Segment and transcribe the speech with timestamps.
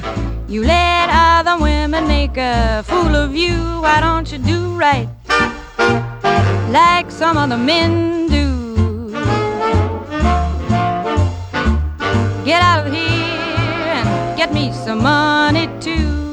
[0.00, 0.52] 92.
[0.52, 3.80] You let other women make a fool of you.
[3.80, 5.08] Why don't you do right
[6.70, 9.10] like some other men do?
[12.44, 16.30] Get out of here and get me some money too.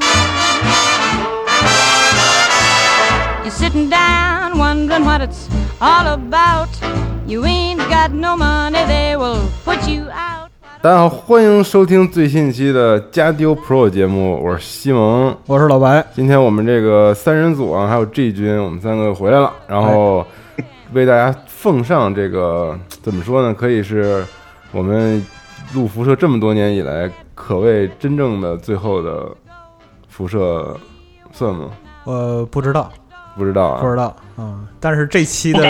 [3.42, 5.48] You're sitting down wondering what it's
[5.80, 6.70] all about.
[7.26, 10.45] You ain't got no money, they will put you out.
[10.82, 15.36] 大家好，欢迎收听最新一期的加丢 Pro 节目，我是西蒙。
[15.46, 20.24] 我是老白，今天我们这个三人组啊，还有 G 君，我们三个回来了，然后
[20.92, 23.54] 为大家奉上这个怎么说呢？
[23.54, 24.24] 可以是
[24.70, 25.24] 我们
[25.74, 29.26] 录辐射这么多年以来，可谓真正的最后的
[30.08, 30.76] 辐射，
[31.32, 31.70] 算吗？
[32.04, 32.92] 呃，不知道，
[33.36, 35.60] 不知道啊，不知道，嗯，但是这期的。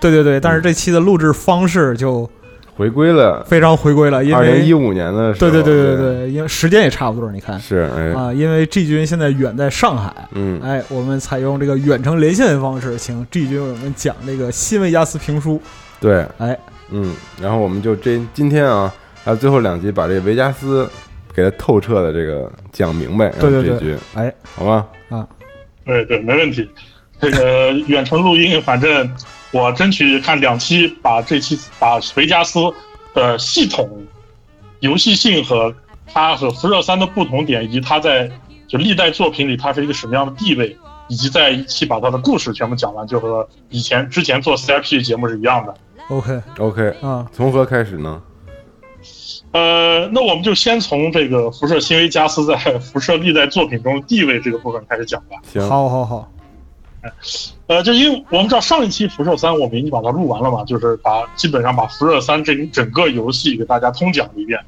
[0.00, 2.30] 对对对，但是这期的录制方式就
[2.78, 7.58] 回归了非常回归了，因为二零一五年的时候，对对对对对，对，因为时间也差不多，你看。
[7.58, 15.60] 是哎，啊，因为 G 军现在远在上海，嗯，哎，我们采用这个远程连线的方式，请 G 军为我们讲这个新维加斯评书，
[16.00, 16.56] 对，哎，
[16.90, 17.12] 嗯，
[17.42, 20.88] 然后我们就这今天啊，还有最后两集，把这个维加斯
[21.34, 24.86] 给他透彻的这个讲明白，对这局，哎，好吧？
[25.08, 25.26] 啊。
[25.84, 26.68] 对对，没问题。
[27.20, 29.10] 这个远程录音，反正
[29.50, 32.60] 我争取看两期，把这期把维加斯
[33.14, 33.88] 的系统、
[34.80, 35.74] 游戏性和
[36.06, 38.30] 它和辐射三的不同点，以及它在
[38.66, 40.76] 就历代作品里它是一个什么样的地位，
[41.08, 45.74] 以及在一期把它的故事全部讲完，就和以前之前做 CIP 节目是一样的。
[46.08, 48.22] ，OK，OK，啊，从何开始呢？
[49.52, 55.36] 呃，那我们就先从这个辐射新维加斯在辐射历代作品中的地位这个部分开始讲吧。
[55.50, 56.30] 行，好好好，
[57.68, 64.58] 呃，就因为我们知道上一期辐射三我们已经把它录完了嘛，就是把基本上把辐射三这整个游戏给大家通讲了一遍。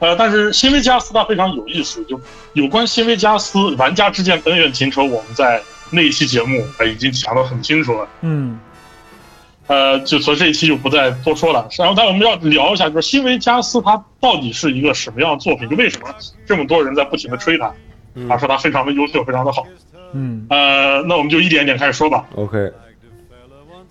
[0.00, 2.20] 呃，但是新维加斯它非常有意思，就
[2.54, 5.60] 有关新维加斯玩家之间恩怨情仇，我们在
[5.90, 8.08] 那一期节目呃已经讲得很清楚了。
[8.20, 8.58] 嗯，
[9.66, 11.68] 呃，就所以这一期就不再多说了。
[11.78, 15.68] 然后，但我们要聊一下，就是新维加斯它到底是一个什么样的作品？
[15.68, 16.08] 就为什么
[16.46, 17.72] 这么多人在不停的吹它，
[18.14, 19.66] 嗯啊，说它非常的优秀，非常的好。
[20.12, 22.24] 嗯，呃，那我们就一点一点开始说吧。
[22.34, 22.56] ，OK，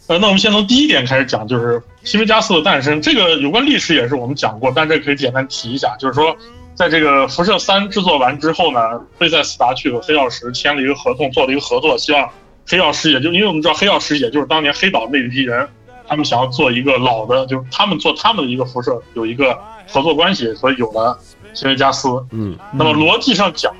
[0.08, 3.02] 呃，那我们先从第一点开始讲，就是新维加斯的诞生。
[3.02, 6.36] 这个有关历史也是我们讲过，但这可以简单提一下，就是说，
[6.74, 8.80] 在这个辐射三制作完之后呢，
[9.18, 12.30] 贝塞斯达去和黑曜石签了一个合同，做了一个合作，希望
[12.68, 15.68] 黑曜石也就因为我们知道黑曜石也就是当年黑岛那一批人，
[16.08, 19.58] 他们想要做一个老的，就是他们做他们的一个辐射有一个
[19.88, 21.18] 合作关系，所以有了
[21.54, 22.10] 新维加斯。
[22.32, 23.74] 嗯那么逻辑上讲，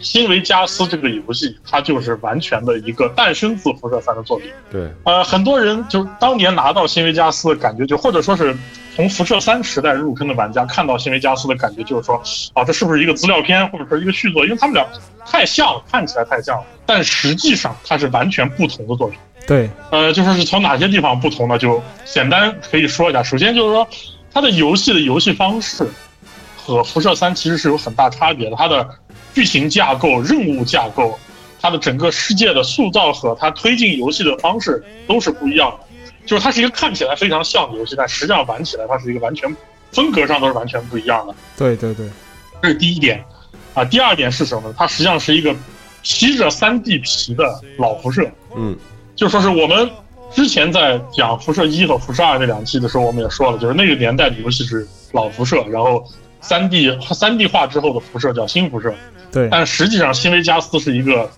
[0.00, 4.50] 新维加斯这个游戏，它就是完全的一个诞生自辐射三的作品。
[4.70, 8.56] 对，呃，很多人就是当年拿到新维加斯的感觉，就或者说是
[8.94, 12.22] 从辐射三时代入坑的玩家看到新维加斯的感觉，就是说，
[12.54, 14.44] 啊，这是不是一个资料片，或者说一个续作？
[14.44, 14.86] 因为他们俩
[15.26, 19.18] 太像了，看起来太像了，但实际上它是完全不同的作品。
[19.46, 21.56] 对，呃，就说是从哪些地方不同呢？
[21.56, 23.22] 就简单可以说一下。
[23.22, 23.88] 首先就是说，
[24.32, 25.86] 它的游戏的游戏方式
[26.56, 28.56] 和辐射三其实是有很大差别的。
[28.56, 28.86] 它的
[29.34, 31.18] 剧情架构、任务架构，
[31.60, 35.86] 它的整个世界的塑造和它推进游戏的方式都是不一样的。
[36.26, 39.54] 就是它是一个看起来非常像的游戏，但实际上玩起来它是一个完全
[39.92, 41.34] 风格上都是完全不一样的。
[41.56, 42.06] 对对对，
[42.62, 43.24] 这是第一点。
[43.74, 44.74] 啊，第二点是什么呢？
[44.76, 45.54] 它实际上是一个
[46.02, 48.30] 披着三 D 皮的老辐射。
[48.56, 48.76] 嗯
[49.14, 49.90] 就说是我们
[50.30, 56.04] 之前在讲辐射一和辐射二那两期的时候，我们也说了，就是那个年代的游戏是老辐射，然后
[56.40, 58.94] 三 D 三 D 化之后的辐射叫新辐射，
[59.30, 61.30] 对，但实际上新维加斯是一个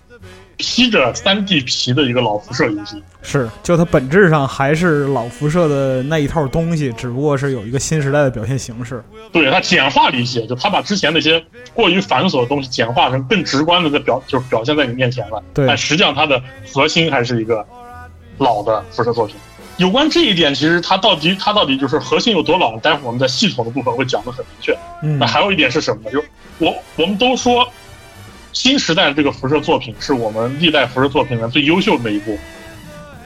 [0.57, 3.01] 披着三 D 皮的一个老辐射游戏。
[3.23, 9.03] 是，就它本质上还是老辐射的那一套东西，只不过是有一个新时代的表现形式。
[9.31, 11.43] 对它简化了一些，就它把之前那些
[11.73, 15.43] 过于繁琐的东西简化成更直观的在表，就是表现在你面前了。
[15.53, 16.41] 对但实际上它的
[16.73, 17.65] 核心还是一个
[18.37, 19.35] 老的辐射作品。
[19.77, 24.77] 有关这一点，其实它到底它到底就是核心有多老，待会儿我们在系统的部分会讲的很明确。
[25.01, 26.11] 嗯那，还有一点是什么呢？
[26.11, 26.23] 就
[26.59, 27.67] 我我们都说
[28.53, 32.37] 新时代的这个辐射作品是我们历代辐射作品里面最优秀的那一部。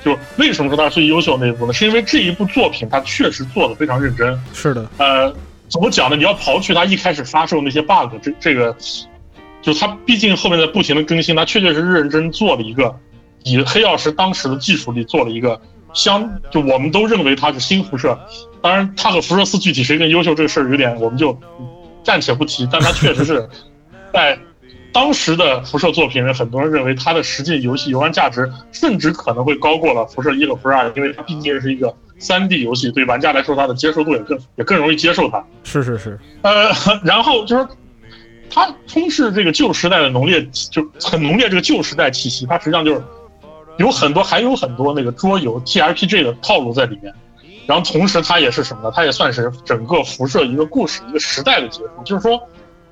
[0.03, 1.73] 就为什么说它是最优秀的那一部呢？
[1.73, 4.39] 是因为这一部作品它确实做的非常认真。
[4.53, 5.35] 是的，呃，
[5.67, 6.15] 怎么讲呢？
[6.15, 8.75] 你要刨去它一开始发售那些 bug，这这个，
[9.63, 12.95] 就它毕竟后面在不停的更新，它确确实实认真做了一个，
[13.43, 15.59] 以黑曜石当时的技术力做了一个
[15.91, 18.15] 相，就我们都认为它是新辐射。
[18.61, 21.35] 当然，它和辐射四具体谁更优秀这个事儿有点，我们就
[22.03, 22.69] 暂且不提。
[22.71, 23.49] 但它确实是
[24.13, 24.37] 在
[24.95, 35.43] 当时的辐射作品，很多人认为它的实际游戏游玩价值甚至可能会高过了辐射一和辐射二，因为它毕竟是一个三 D 游戏，对玩家来说它的接受度也更也更容易接受它。
[35.65, 36.71] 是是是，呃，
[37.03, 37.67] 然后就是
[38.49, 42.45] 它充斥这个旧时代的浓烈，就很浓烈这个旧时代气息。
[42.45, 43.03] 它实际上就是
[43.77, 47.13] 有很多，还有很多那个桌游 TRPG 的套路在里面。
[47.67, 48.93] 然后同时，它也是什么呢？
[48.95, 51.89] 它也算是整个辐射一个故事、一个时代的结束。
[52.05, 52.39] 就是说，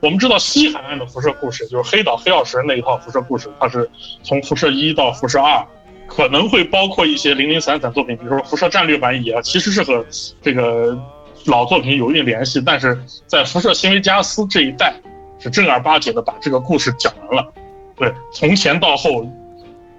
[0.03, 3.89] 我们知道西海岸的辐射故事，就是黑岛黑曜石那一套辐射故事，它是
[4.21, 5.65] 从辐射一到辐射二，
[6.07, 10.05] 可能会包括一些零零散散作品，比如说辐射战略版也其实是和
[10.41, 10.99] 这个
[11.45, 14.93] 老作品有一定联系，但是在辐射新维加斯这一代
[15.39, 17.53] 是正儿八经的把这个故事讲完了。
[17.95, 19.25] 对，从前到后，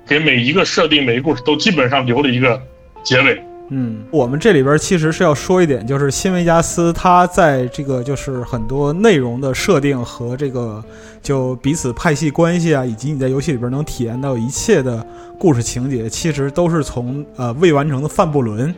[0.06, 2.60] 给每一个设定、每一个故事都基本上留了一个
[3.02, 3.42] 结尾。
[3.70, 10.84] 嗯，我们这里边其实是要说一点，就是新维加斯它在这个就是很多内容的设定和这个
[11.22, 15.04] 就彼此派系关系啊，以及你在游戏里边能体验到一切的
[15.38, 18.72] 故事情节，其实都是从呃未完成的范布伦，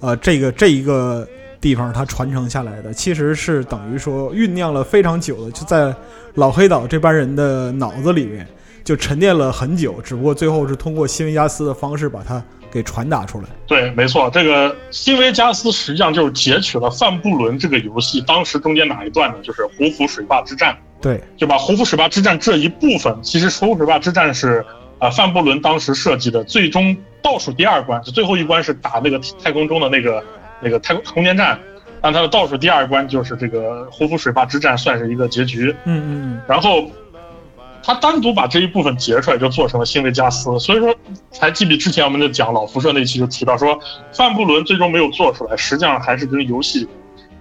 [0.00, 1.26] 呃这个这一个
[1.58, 5.94] 地方它传承下来的，其实是等于说酝酿了非常久的，就在
[6.34, 8.46] 老黑岛这帮人的脑子里面
[8.84, 12.40] 就沉淀了很久，只不过最后是通过新维加斯的方式把它。
[12.70, 13.46] 给传达出来。
[13.66, 19.36] 对，没错，这个新维加斯实际上就是截取了范布伦这个游戏当时中间哪一段呢？
[19.42, 20.76] 就是胡服水坝之战。
[21.00, 24.64] 对，就把胡服水坝之战这一部分，其实胡服水坝之战是
[24.98, 30.24] 呃范布伦当时设计的最终倒数第二关，就最后一关是打那个太空中的那个
[30.60, 31.58] 那个太空空间站，
[32.00, 35.74] 但它的倒数第二关就是这个胡服水坝之战，算是一个结局。
[35.84, 36.40] 嗯嗯嗯。
[36.48, 36.90] 然后。
[37.82, 40.58] 他单独把这一部分截出来，就做成了新维加斯。
[40.58, 40.94] 所以说，
[41.30, 43.78] 才记得之前我们就讲老辐射那期就提到说，
[44.12, 46.86] 范布伦最终没有做出来，实际上还是跟游戏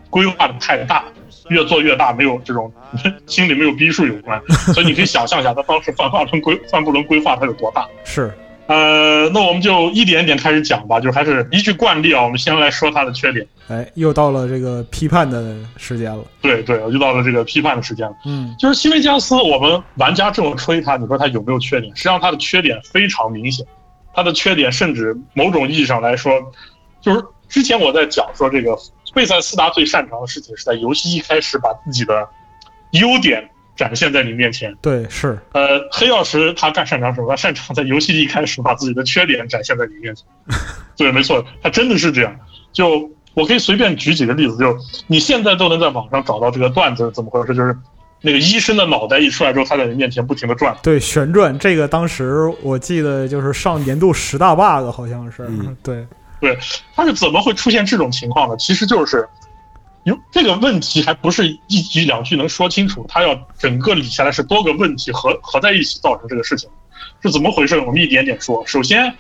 [0.10, 1.04] 规划的太大，
[1.50, 2.72] 越做越大，没有这种
[3.28, 4.42] 心里没有逼数有关。
[4.74, 7.88] 所以你可以想象一下，他当时范范布伦规范布伦规划他有多大。
[8.04, 8.34] 是。
[8.70, 13.44] 呃，那我们就一点一点开始讲吧，就还是依据惯例啊，我们先来说它的缺点。
[13.68, 16.24] 哎，又到了这个批判的时间了。
[16.40, 18.16] 对对，又到了这个批判的时间了。
[18.28, 21.92] 嗯，就是新维加斯，我们玩家这么吹它，你说它有没有缺点？
[21.96, 23.66] 实际上它的缺点非常明显，
[24.14, 26.32] 它的缺点甚至某种意义上来说，
[27.02, 28.78] 就是之前我在讲说这个
[29.16, 32.28] 贝塞斯达最擅长的事情是在游戏一开始把自己的
[32.92, 33.50] 优点。
[33.80, 37.30] 展现在你面前，对，是，呃，黑曜石他干擅长什么？
[37.30, 40.26] 他擅长在游戏一开始把自己的缺点展现在你面前。
[40.98, 42.36] 对，没错，他真的是这样。
[42.74, 44.78] 就我可以随便举几个例子，就
[45.08, 47.56] 你现在都能在网上找到这个段子，怎么回事？
[47.56, 47.74] 就是
[48.20, 51.58] 那个医生的脑袋一出来之后，他在你面前不停的转，对，旋转。
[51.58, 55.48] 这个当时我记得就是上年度十大 bug，好像是，
[55.82, 56.06] 对，
[56.42, 56.58] 对，
[56.94, 58.58] 他是怎么会出现这种情况呢？
[58.58, 59.26] 其实就是。
[60.10, 66.70] 有这个问题还不是一句两句能说清楚，它要整个理下来是多个问题合合在一起造成这个事情，
[67.22, 67.80] 是怎么回事？
[67.80, 68.66] 我们一点点说。
[68.66, 69.16] 首先，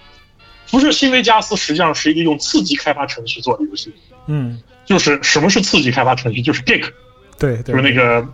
[0.65, 3.93] 辐射新维加斯实际上是一个用刺激开发程序做的游戏。
[4.25, 6.41] 嗯，就是什么是刺激开发程序？
[6.41, 6.91] 就是 Geek，
[7.37, 8.27] 对，就是那个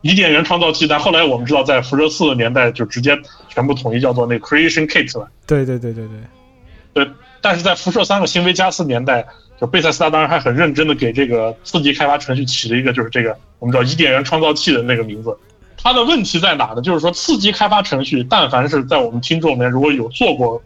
[0.00, 0.86] 伊甸园创造器。
[0.86, 3.16] 但后来我们知道，在辐射四的年代就直接
[3.48, 5.30] 全部统一叫做那 Creation Kit 了。
[5.46, 7.04] 对对对对对。
[7.04, 9.24] 对，但是在辐射三和新维加斯年代。
[9.60, 15.36] 就贝塞斯达当然还很认真的给这个刺激开发程序起了一个就是这个我们叫伊甸园创造器的那个名字。
[15.76, 16.82] 它的问题在哪呢？
[16.82, 20.60] 就是说刺激开发程序，但凡是在我们听众里面如果有做过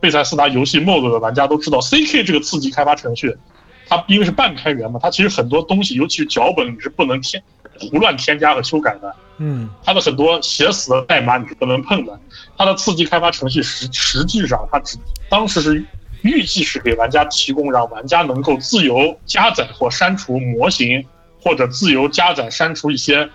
[0.00, 3.36] 贝塞斯达游戏 mod 的玩家都知道，CK 这个刺激开发程序，
[3.88, 7.42] 它因为是半开源嘛，它其实很多东西，尤其是脚本你是不能添
[7.78, 9.14] 胡乱添加和修改的。
[9.38, 12.18] 嗯，它的很多写死的代码你是不能碰的。
[12.56, 15.84] 它的刺激开发程序实实际上它只当时是。
[16.22, 21.04] 预计是给玩家提供让玩家能够自由加载或删除模型，
[21.42, 23.28] 或者自由加载删除一些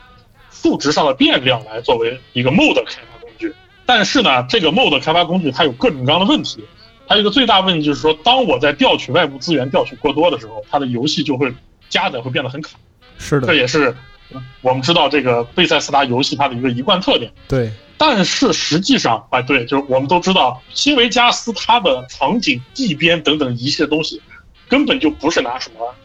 [0.52, 3.54] 数值上的变量来作为一个 mode 开发工具。
[3.86, 6.64] 但是呢，这个 mode 开发工具它有各种各样的问题。
[7.08, 11.54] 它有一个最大问题就是说，当我在调取外部资源调取过多的时候，它的游戏就会
[11.88, 12.72] 加载会变得很卡。
[13.20, 13.96] 是的，这也是
[14.62, 17.32] 我们知道这个贝塞斯达游戏它的一个一贯特点。
[17.48, 17.72] 对。
[17.98, 24.22] 但是实际上，哎，对，就是我们都知道，新维加斯它的场景、地边等等一切东西，
[24.68, 25.96] 根本就不是拿什么，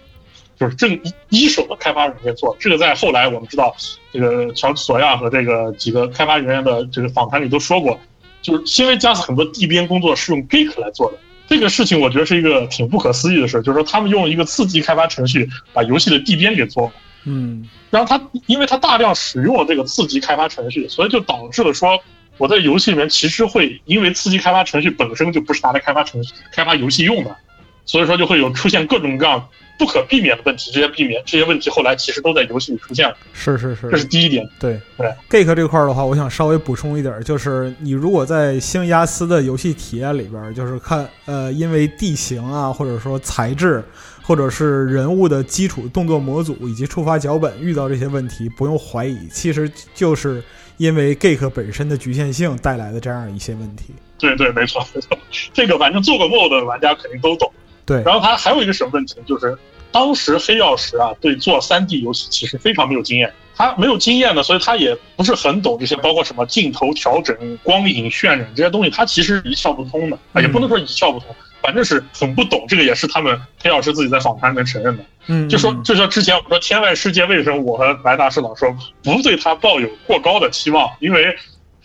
[0.56, 2.56] 就是正一一手的开发软件做。
[2.60, 3.74] 这个在后来我们知道，
[4.12, 7.98] 这个乔治索亚和这个几个开发人员的这个访谈里都说过，
[8.40, 11.18] 就是新维加斯很多地边工作是用 Geek 来做的。
[11.48, 16.92] 这个事情我觉得是一个挺不可思议的事，就是说他们用一个刺激开发程序把游戏的地边给做了。
[17.24, 17.68] 嗯。
[17.90, 21.98] 然后它，因为它大量使用了这个次级开发程序，所以就导致了说，
[22.38, 27.36] 我在游戏里面其实会因为次级开发程序本身就不是拿来开发程序、开发游戏用的，
[27.84, 29.46] 所以说就会有出现各种各样
[29.78, 30.70] 不可避免的问题。
[30.72, 33.16] 这些避免这些问题后来其实都在游戏里出现了。
[33.32, 34.48] 是是是，这是第一点。
[34.58, 43.84] 对对，Geek 这块的话，我想稍微补充一点，就是你如果在星亚斯的游戏体验里边，就是看呃，因为地形啊，或者说材质。
[44.30, 50.40] 或者是人物的基础动作模组以及触发脚本遇到这些问题，不用怀疑，其实就是
[50.76, 53.86] 因为 Geek 本身的局限性带来的这样一些问题。
[54.20, 55.18] 对对，没错没错，
[55.52, 57.52] 这个反正做过 MOD 的玩家肯定都懂。
[57.84, 59.58] 对，然后它还有一个什么问题，就是
[59.90, 63.32] 当时黑曜石啊，对做 3D 游戏其实非常没有经验。
[63.56, 72.64] 他没有经验呢，所以他也不是很懂这些，包括什么镜头调整、光影渲染这些东西，他其实一窍不通的啊，也不能说一窍不通，反正是很不懂。
[72.68, 75.04] 这个也是他们黑曜石自己在访谈里面承认的。
[75.26, 80.88] 嗯，就说就像之前我们说《天外世界》，为什么我和白大师老说不对他抱有过高的期望？
[81.00, 81.34] 因为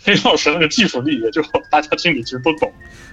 [0.03, 1.41] 黑曜石那个技术力，也就
[1.72, 2.72] 大家心里其实都懂。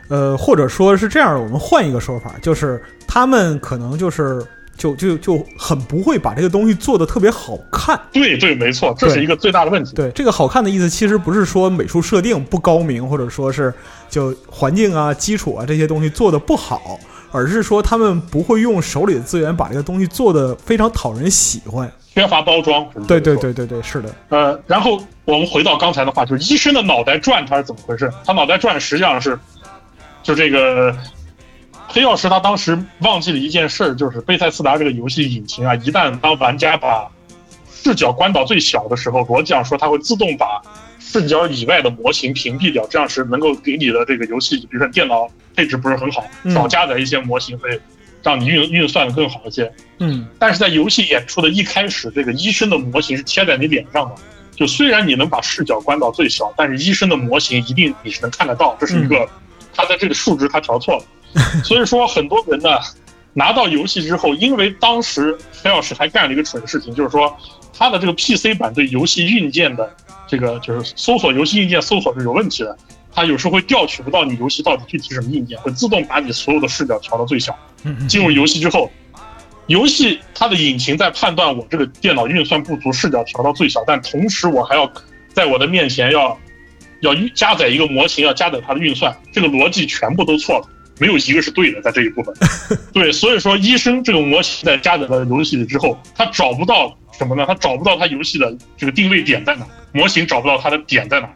[0.09, 4.45] 呃，或者说是这样的，我们换一个说法，就是他们可能就是。
[4.76, 8.00] 就就就很不会把这个东西做的特别好看。
[8.12, 9.95] 对对，没错，这是一个最大的问题。
[9.95, 13.73] 对这个好看的意思，其实不是说美术设定不高明，或者说是
[14.09, 16.99] 就环境啊、基础啊这些东西做的不好，
[17.31, 22.87] 而是说他们不会用手里的资源把这个东西做的非常讨人喜欢，缺乏包装。
[23.07, 24.14] 对对对对对，是的。
[24.31, 28.11] 呃，然后我们回到刚才的话，就是医生的脑袋转，他是怎么回事？
[28.25, 29.38] 他脑袋转实际上是
[30.23, 30.93] 就这个。
[31.89, 37.09] 黑曜石他当时忘记了一件事儿，就是贝塞斯达这个游戏引擎啊，一旦当玩家把
[37.71, 40.62] 视角关到最小的时候，逻辑上说它会自动把
[40.99, 47.79] 视角以外的模型屏蔽掉，这样是能够给你的这个游戏，比如说电脑配置不是很好，少加载一些模型，会
[48.23, 49.71] 让你运运算的更好一些。
[49.99, 54.15] 嗯，但是在游戏演出的一开始，这个医生的模型是贴在你脸上的，
[54.57, 59.29] 就虽然你能把视角关到最小，但是医生的模型一定你是能看得到，这是一个
[59.75, 61.05] 他在这个数值他调错了。
[61.65, 62.69] 所以说，很多人呢
[63.33, 67.35] 拿到游戏之后，因为当时黑曜石还干了一个蠢事情，就是说
[67.77, 69.95] 他的这个 PC 版对游戏硬件的
[70.27, 72.77] 这个就是搜索游戏硬件搜索是有问题的，
[73.15, 77.57] 它有时候会调取不到你游戏到底具体什么硬件，会自动把你所有的视角调到最小。
[78.07, 78.91] 进入游戏之后，
[79.67, 84.91] 游戏它的引擎在判断我这个电脑运算不足，视角调到最小，但同时我还要
[85.33, 86.39] 在我的面前要
[87.01, 90.69] 要加载一个模型，要加载它的运算，这个逻辑全部都错了。
[90.99, 92.34] 没有一个是对的，在这一部分，
[92.92, 97.44] 对，所以说医生这个模型在加载到游戏里之后，他找不到什么呢？
[97.46, 101.28] 他找不到他游戏的这个定位点在哪，模型找不到它的点在哪，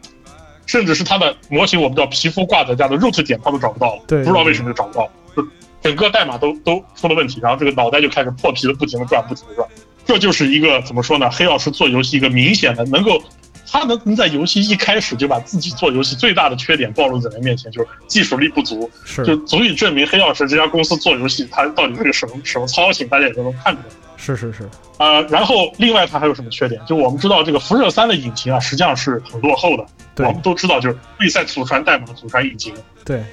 [0.65, 5.47] 甚至是它的模型，我们叫皮肤挂载加的 root 点，他都找不到了，对，不知道为什么就找不到，就
[5.81, 9.67] 整个代码都都出了问题，然后这个脑袋就开始破皮的不停的转，不停的转，
[10.05, 11.29] 这就是一个怎么说呢？
[11.29, 13.21] 黑曜石做游戏一个明显的能够。
[13.69, 18.89] 他能能在游戏一开始就把自己做游戏最大的缺点暴露在人面前，就是技术力不足，
[19.25, 23.87] 就足以证明黑曜石这家公司做游戏，它到底是个什么什么操性，大家也都能看出来。
[24.15, 24.67] 是是是。
[24.97, 26.81] 呃，然后另外它还有什么缺点？
[26.87, 29.85] 就我们知道这个辐射三的引擎啊，实际上是很落后的。
[30.25, 32.73] 我们都知道，就是备赛祖传代码的祖传引擎。
[33.05, 33.23] 对。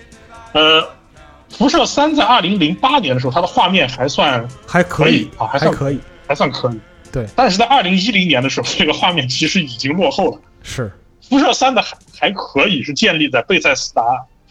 [0.52, 0.86] 呃，
[1.48, 5.98] 辐射三在二零零八年的时候，它的画面还算还可以啊，还算可以，
[6.28, 6.80] 还算可以。
[7.14, 10.40] 对，但是在二零一零年的时候，这个画面其实已经落后了。
[10.64, 10.90] 是，
[11.23, 14.02] 辐射三的还还可以，是建立在贝塞斯达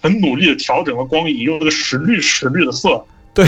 [0.02, 3.46] 很努力的调整了光影，用这个史绿史绿的色，对，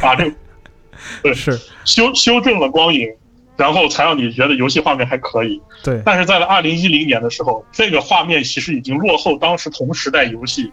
[0.00, 0.32] 把 这，
[1.20, 3.08] 对是修修正了光影，
[3.56, 5.60] 然后才让你觉得游戏画面还可以。
[5.82, 10.72] 对，但是在了二零一零年的时候，这个画面其实已经落后当时同时代游戏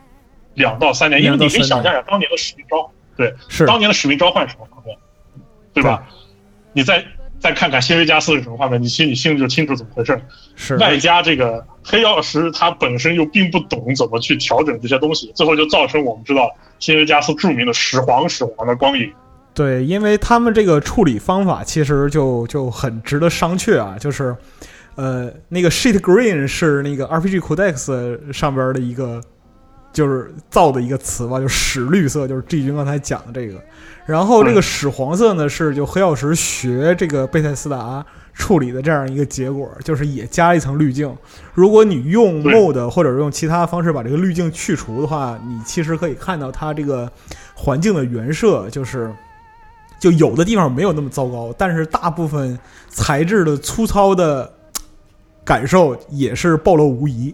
[0.54, 4.96] 两到三年，因为你可以想象一下当年的使命召，对，是当年的使命召唤什么画面，
[5.74, 6.08] 对吧？
[6.72, 7.04] 你在。
[7.46, 10.20] 再看看新维加斯是什么画面，你心里心里就清楚怎么回事。
[10.56, 16.50] 是外加这个黑曜石，它本身又并不懂怎么去调整这些东西，最后就造成我们知道
[16.80, 19.14] 新维加斯著名的始皇始皇的光影。
[19.54, 24.36] 对，因为他们这个处理方法其实就就很值得商榷啊，就是，
[24.96, 29.22] 呃，那个 sheet green 是那个 RPG Codex 上边的一个
[29.96, 33.58] 就是造的一个词吧，就屎绿色，就是 G 君刚才讲的这个。
[34.06, 41.16] 然后这个屎黄色呢，是就黑曜石学这个贝塞斯达处理的这样一个结果，就是也加一层滤镜。
[41.54, 47.10] 如果你用 mod 或者用其他方式把这个滤镜去除的话，你其实可以看到它这个
[47.56, 49.10] 环境的原设，就是
[49.98, 52.60] 就有的地方没有那么糟糕，但是大部分
[52.90, 54.52] 材质的粗糙的
[55.46, 57.34] 感受也是暴露无遗。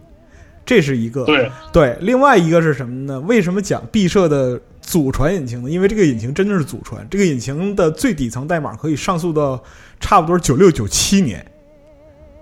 [0.65, 3.19] 这是一个对对，另外一个是什么呢？
[3.21, 4.59] 为什么讲毕设的？
[4.83, 5.69] 祖传引擎呢？
[5.69, 9.63] 因为这个引擎真的是祖传，这个引擎的最底层代码可以上溯到
[9.99, 11.45] 差不多九六九七年，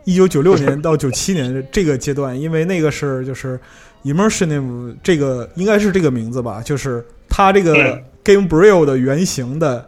[0.05, 3.59] 一九九六 年到九七年这个阶段，因为那个是就是
[4.05, 9.85] Immersive 这个应该是这个名字吧，就是它这个 Gamebryo 的原型的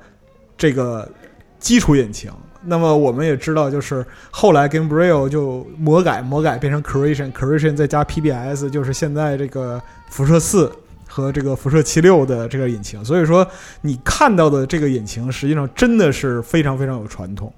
[0.58, 1.10] 这个
[1.58, 2.30] 基础引擎。
[2.64, 10.72] 那么我们也知道，就是后来 Gamebryo 就魔改魔改变成 Creation，Creation 再加 PBS，就是现在这个辐射四。
[11.14, 13.46] 和这个辐射七六的这个引擎，所以说
[13.82, 17.54] 你看到的这个引擎实际上真的是非常非常有传统，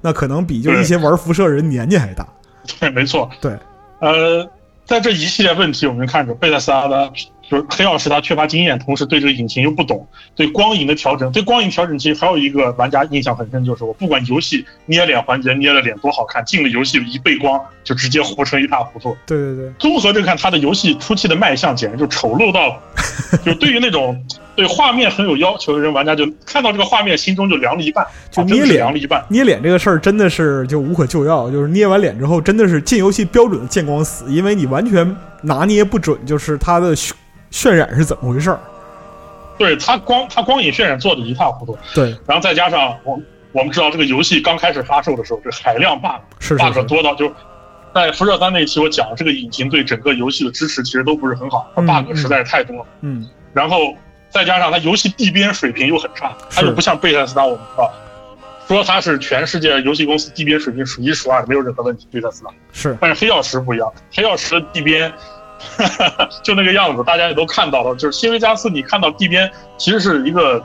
[0.00, 2.26] 那可能比就一些玩辐射人年纪还大。
[2.80, 3.30] 对，没错。
[3.38, 3.52] 对，
[3.98, 4.50] 呃，
[4.86, 7.12] 在这一系列问题，我们看着贝塞斯拉的。
[7.48, 19.16] 就是黑曜石，他缺乏经验，同时对这个引擎又不懂，对光影的调整，对光影调整其实还有一个玩家印象很深，就是我不管游戏捏脸环节捏的脸多好看，进了游戏一背光就直接糊成一塌糊涂。
[19.26, 22.80] 对对对，综合着看，他的游戏初期的卖相简直就丑陋到，
[23.44, 24.20] 就对于那种
[24.56, 29.24] 对画面很有要求的人，玩家就看到这个画面心中就凉了一半，就捏脸凉了一半。
[29.28, 36.96] 捏脸这个事儿真的是就无可救药，就是捏完脸之后真的是进游戏标准的见光死，因为你完全拿捏不准，就是它的。
[37.56, 38.60] 渲染是怎么回事儿？
[39.56, 41.78] 对它光它光影渲染做的一塌糊涂。
[41.94, 43.18] 对，然后再加上我
[43.52, 47.32] 我们知道这个游戏刚开始发售的时候，这海量 bug 是 bug 多到就
[47.94, 52.86] 在辐射三那一期我讲这个引擎对整个游戏的支持其实都不是很好它，bug 实在是太多了。
[53.00, 53.94] 嗯，然后
[54.28, 57.90] 再加上它游戏地边水平又很差，它就不像贝塞斯达，我们知道
[58.68, 62.06] 说它是全世界游戏公司地边水平数一数二的，没有任何问题。
[62.12, 65.10] 贝塞斯达是，但是黑曜石不一样，黑曜石的地边。
[66.42, 67.94] 就那个样子，大家也都看到了。
[67.96, 70.62] 就是新维加斯，你看到地边其实是一个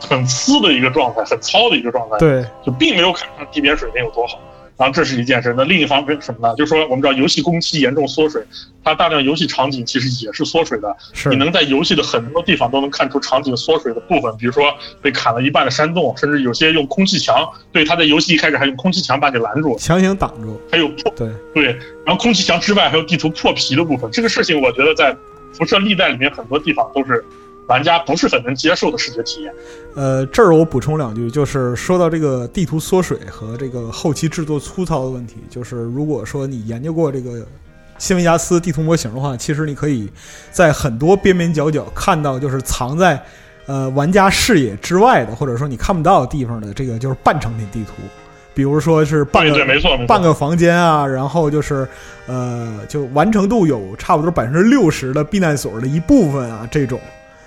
[0.00, 2.18] 很粗的一个状态，很糙的一个状态。
[2.18, 4.38] 对，就并没有看上地边水平有多好。
[4.76, 5.54] 然后这是一件事。
[5.56, 6.54] 那另一方面什么呢？
[6.56, 8.42] 就是说，我们知道游戏工期严重缩水，
[8.84, 10.94] 它大量游戏场景其实也是缩水的。
[11.12, 14.64] 是，你能在游戏的很多地方都能看出场景缩水的部分，比如说
[15.00, 17.48] 被砍了一半的山洞，甚至有些用空气墙。
[17.72, 20.60] 对，他在游戏一开始还用空气墙把你拦住，强行挡住。
[20.70, 21.64] 还有破对对，
[22.04, 24.10] 然后空气墙之外还有地图破皮的部分。
[24.10, 25.16] 这个事情我觉得在
[25.52, 27.24] 辐射历代里面很多地方都是。
[27.66, 29.52] 玩家不是很能接受的视觉体验。
[29.94, 37.44] 呃，这儿我补充两句，就是说到这个地图缩水和这个后期制作粗糙的问题，就是如果说你研究过这个
[37.98, 40.08] 新维加斯地图模型的话，其实你可以
[40.50, 43.20] 在很多边边角角看到，就是藏在
[43.66, 47.94] 呃玩家视野之外的，或者说你看不到的地方的这个就是半成品地图，
[48.54, 51.88] 比如说是半个没错半个房间啊，然后就是
[52.26, 57.00] 呃就完成度有差不多百分之六十的避难所的一部分啊这种。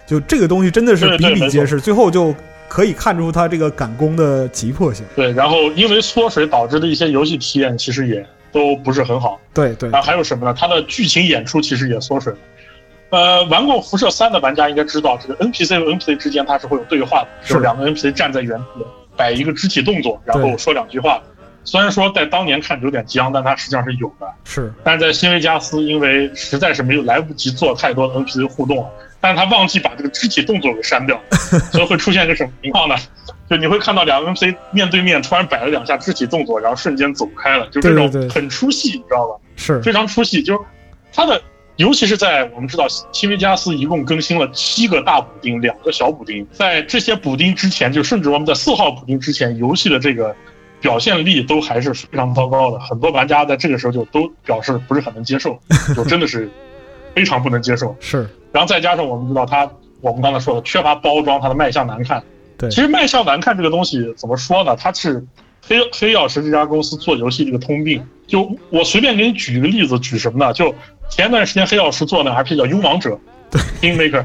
[0.10, 2.34] 就这个东西真的是比比皆是，最后就
[2.68, 5.06] 可以看出它这个赶工的急迫性。
[5.16, 9.40] 对，然后因为缩水导致的一些游戏体验其实也都不是很好。
[9.54, 9.92] 对对。
[9.92, 10.56] 啊还有什么呢？
[10.58, 12.40] 它的剧情演出其实也缩水了。
[13.12, 18.84] 呃，玩过辐射三的玩家应该知道，这个 NPC 和 NPC 之间它是会有对话的，就是两个 NPC 站在原地
[19.16, 21.22] 摆一个肢体动作，然后说两句话。
[21.66, 24.28] 虽然说在当年看着有点僵，但它实际上是有的。
[24.44, 24.74] 是。
[24.84, 28.90] 但是在新维加斯，因为实在是没有来不及做太多的 NPC 互动了。
[29.22, 31.20] 但是他忘记把这个肢体动作给删掉，
[31.72, 32.96] 所以会出现一个什么情况呢？
[33.50, 39.36] 就你会看到两个 NPC 面对面突然摆了两下肢体动作，然后瞬间走开了，就这种很出戏，你知道吧？
[39.56, 40.44] 是非常出戏。
[40.44, 40.60] 就是
[41.12, 41.42] 他的，
[41.78, 50.36] 尤其是在我们知道新维加斯一共更新了七个大补丁，两个小补丁，在这些补丁之前，就甚至我们在四号补丁之前，游戏的这个
[50.80, 52.80] 表现力都还是非常糟糕的。
[52.80, 55.60] 很多玩家在这个时候就都表示不是很能接受，
[55.96, 56.48] 就真的是
[57.16, 57.96] 非常不能接受。
[58.00, 58.28] 是。
[58.52, 59.70] 然后再加上我们知道它，
[60.02, 62.24] 我们刚才说的缺乏包装，它的卖相难看。
[62.58, 64.76] 对，其实卖相难看这个东西怎么说呢？
[64.76, 65.24] 它是
[65.62, 68.04] 黑黑曜石这家公司做游戏这个通病。
[68.26, 70.52] 就我随便给你举一个例子，举什么呢？
[70.54, 70.74] 就
[71.10, 73.12] 前一段时间黑曜石做的 IP 叫《勇王 者》，
[73.50, 74.24] 对，Kingmaker，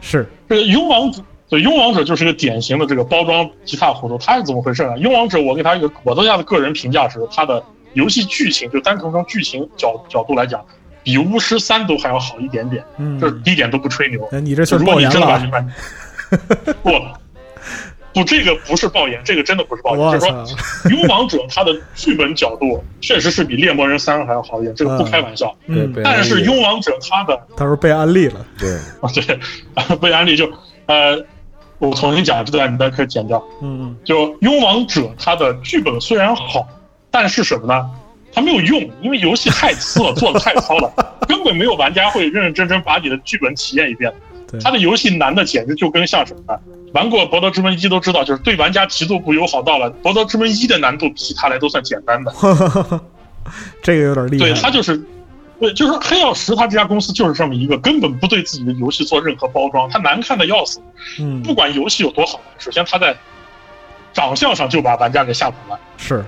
[0.00, 4.16] 是这个勇王者，对，勇王者就是个典型的这个包装一塌糊涂。
[4.18, 4.98] 它是怎么回事呢？
[4.98, 10.64] 勇王者，我给他一个我对他的个人评价是，它的游戏剧情就单从从剧情角角度来讲。
[11.02, 14.28] 比巫师三都还要好一点点，嗯，这一点都不吹牛。
[14.42, 15.64] 你这如果你真的把这卖，
[16.82, 16.90] 不
[18.12, 20.12] 不，这个不是爆言，这个真的不是爆言。
[20.12, 20.44] 就是说，
[20.90, 25.54] 《勇王者》它的剧本角度确实是比《猎魔人三》还要好一点，这个不开玩笑。
[25.66, 28.44] 嗯，但是《勇王者》它的，他说被安利了。
[28.58, 30.50] 对啊， 对，被安利就
[30.86, 31.24] 呃，
[31.78, 33.42] 我重新讲这段，你再可以剪掉。
[33.62, 36.66] 嗯嗯，就《勇王者》它的剧本虽然好，
[37.12, 37.90] 但是什么呢？
[38.32, 40.92] 它没有用，因为游戏太次了，做的太糙了，
[41.28, 44.12] 根本没有玩家会认认真真把你的剧本体验一遍。
[44.62, 46.58] 它的游戏难的简直就跟像什么呢？
[46.92, 49.88] 玩过《博德之门一》都知道，就是对玩家极度不友好到了。
[49.94, 52.32] 《博德之门一》的难度比起它来都算简单的，
[53.80, 54.48] 这个有点厉害。
[54.48, 55.00] 对，它就是，
[55.60, 60.80] 对，就是黑曜石，它这家公司就是这么一个，根本不对自己的游戏做任何包装，它难看的要死。
[61.20, 63.16] 嗯，不管游戏有多好，首先它在
[64.12, 65.78] 长相上就把玩家给吓跑了。
[65.96, 66.24] 是。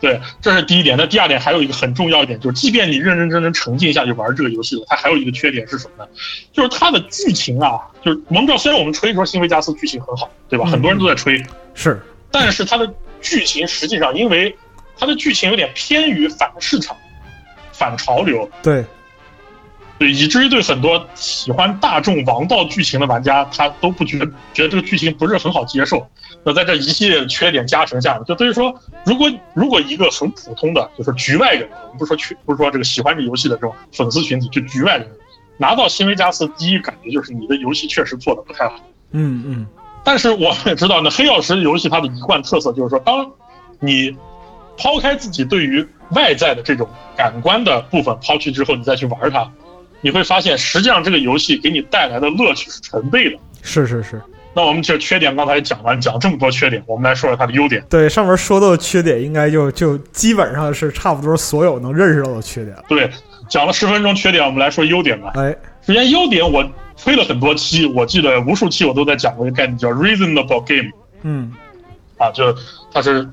[0.00, 0.96] 对，这是第一点。
[0.96, 6.10] 那第二点还有一个很重要一点，就是即便你认认真真沉浸下去玩这个游戏了，它还有一个缺点是什么呢？
[6.52, 10.64] 就是它的剧情啊，就是我们知道，虽然我们吹说新维加斯剧情很好，对吧？
[10.66, 11.42] 很多人都在吹，
[11.74, 12.88] 是，但是它的
[13.20, 14.56] 剧情实际上，因为
[14.96, 16.96] 它的剧情有点偏于反市场、
[17.72, 18.84] 反潮流，对，
[19.98, 26.06] 对，以至于对很多喜欢大众王道剧情的玩家，他都不觉得觉得这个剧情不是很好接受。
[26.44, 28.72] 那在这一系列的缺点加成下，就等于说，
[29.04, 35.08] 如果如果一个很普通的，就是局外人，我们不说去，不是说这个喜欢这游戏的这种粉丝群体，就局外人
[35.56, 38.76] 拿到新维加斯，第一感觉就是你的游戏确实做的不太好。
[39.10, 39.66] 嗯嗯，
[40.04, 43.28] 但是我们也知道呢，黑曜石游戏它的一贯特色就是说，当
[43.80, 44.16] 你
[44.76, 49.50] 抛开自己对于外在的这种感官的部分抛去之后，你再去玩它，
[50.00, 53.38] 你会发现实际上这个游戏给你带来的乐趣是成倍的。
[53.62, 54.22] 是是是，
[54.54, 57.84] 那我们这缺点刚才讲完，讲这么多缺点，我们来说说它的优点。
[57.88, 62.84] 对，上面说到的缺点，应该就就基本上是差不多所有能认识到的缺点了。
[62.88, 63.10] 对，
[63.48, 65.32] 讲了十分钟缺点，我们来说优点吧。
[65.34, 66.64] 哎，首先优点我
[66.96, 70.90] 推了很多期，我记得无数期我都在讲过一个概念叫 reasonable game
[71.22, 71.52] 嗯
[72.16, 72.54] 啊，就
[72.92, 73.28] 它是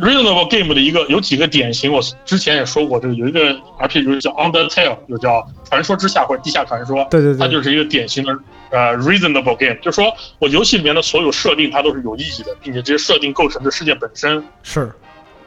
[0.00, 8.38] reasonable game 的一个有几个典型，我之前也说过，这个有一个 RPG 叫 Undertale，就叫传说之下或者地下传说，对对对它就是一个典型的
[8.70, 14.42] 呃 reasonable game，就是说我游戏里面的所有设定它都是有意义的，并且这些设定构成的世界本身。
[14.62, 14.90] 是，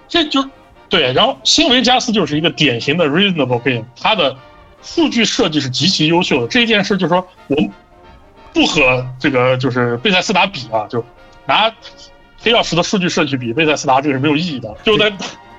[0.07, 0.47] 这就
[0.87, 4.35] 对，然后新维加斯就是一个典型的 reasonable game，它的
[4.83, 6.47] 数据设计是极其优秀的。
[6.47, 7.71] 这件事就是说，我们
[8.53, 11.03] 不和这个就是贝塞斯达比啊，就
[11.47, 11.73] 拿
[12.43, 14.75] 黑曜石的数据设计比贝塞斯达这个是没有意义的。
[14.83, 15.11] 就在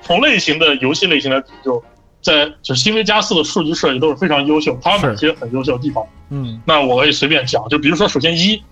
[0.03, 1.83] 同类型的游戏类型来比，就
[2.21, 4.77] 在就是新维加斯的数据设计都是非常优秀。
[4.81, 6.05] 它有哪些很优秀的地方？
[6.29, 8.63] 嗯那我可以随便讲，就比如说，首先一，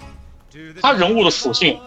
[0.82, 1.78] 它人物的属性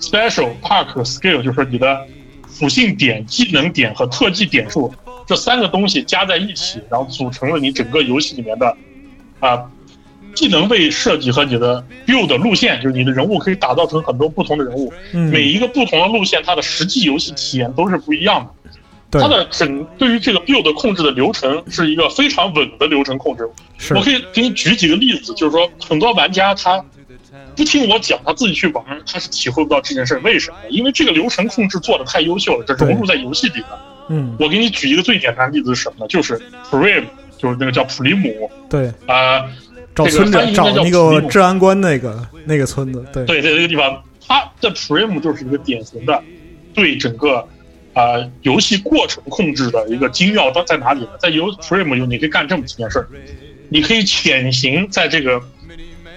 [0.00, 2.06] ，special park skill 就是你的
[2.48, 4.92] 属性点、技能点和特技点数
[5.26, 8.76] 这三个东西加在一起，然后组成了你整个游戏里面的
[9.40, 9.68] 啊、
[10.34, 18.70] 技能被设计和你的 build 路线，就是你的人物可以打造成很多不同的人物，嗯，每一个不同的路线，它的实际游戏体验都是不一样的。
[19.10, 26.84] 对它的整对于这个 build 控制的流程是一个非常稳的流程控制，是我可以给你举几个例子，就是说很多玩家他
[27.54, 30.20] 不听我讲，他自己去玩，他是体会不到这件事儿。
[30.22, 30.56] 为什么？
[30.68, 33.80] 因为这个流程控制做的太优秀了，这融入在游戏里了。
[34.08, 36.06] 嗯我给你举一个最简单的例子是什么呢？
[36.08, 37.04] 就是 Prim，
[37.38, 39.46] 就是那个叫普里姆对，啊、
[39.94, 43.24] 找这个村长找翻译应该叫那个治安官那个那个村子，对。
[43.24, 46.22] 对，对这个地方，它的 Prim 就是一个典型的
[46.74, 47.36] 对整个
[47.92, 51.08] 啊、呃游戏过程控制的一个精要到在哪里呢？
[51.20, 53.08] 在游 Prim 有你可以干这么几件事儿，
[53.68, 55.40] 你可以潜行在这个，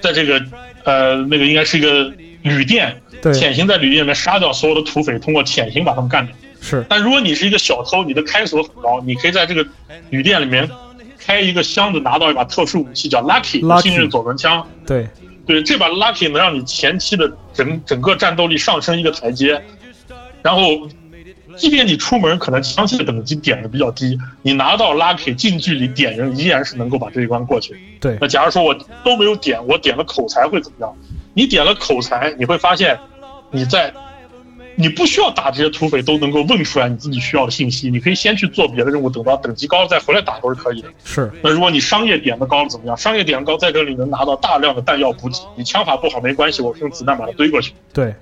[0.02, 0.42] 在这个
[0.84, 2.12] 呃那个应该是一个
[2.42, 3.00] 旅店，
[3.34, 6.36] 潜行在旅店里面杀掉所有的土匪，通过潜行把他们干掉。
[6.60, 9.64] 是，但如果你是一个小偷，你的开锁很高，你可以在这个
[10.10, 10.68] 旅店里面
[11.28, 14.66] 开一个箱子，拿到一把特殊武器叫 Lucky 幸运左轮枪。
[14.86, 15.06] 对
[15.46, 19.62] 对，这把 Lucky 能让你前期的整整个战斗力上升一个台阶，
[20.42, 20.88] 然后，
[21.58, 27.78] 即便你出门可能枪械等级点的比较低，你拿到 Lucky 近距离点人依然是能够把这一关过去。
[28.00, 30.96] 对那假如说我都没有点，我点了口才会怎么样？
[31.34, 32.98] 你点了口才，你会发现
[33.52, 33.94] 你在
[34.80, 40.90] 你不需要打这些土匪都能够问出来你自己需要的信息，你可以先去做别的任务，等到等级高了再回来打都是可以的。
[41.04, 42.96] 是，那如果你商业点的高了怎么样？
[42.96, 47.74] 商业点高在这里能拿到大量的弹药补给，你枪法不好没关系，我用子弹把它堆过去。
[47.92, 48.14] 对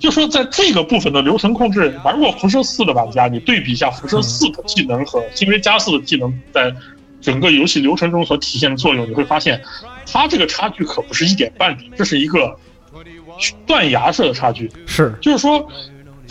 [0.00, 6.74] 就说在这个部分的流程控制，玩过辐射四的玩家，你对比一下辐射四的技能和新维加四的技能在
[7.20, 9.62] 整个游戏流程中所体现的作用，你会发现，
[10.04, 12.58] 它这个差距可不是一点半点，这是一个
[13.66, 14.70] 断崖式的差距。
[14.86, 15.66] 是，就是说，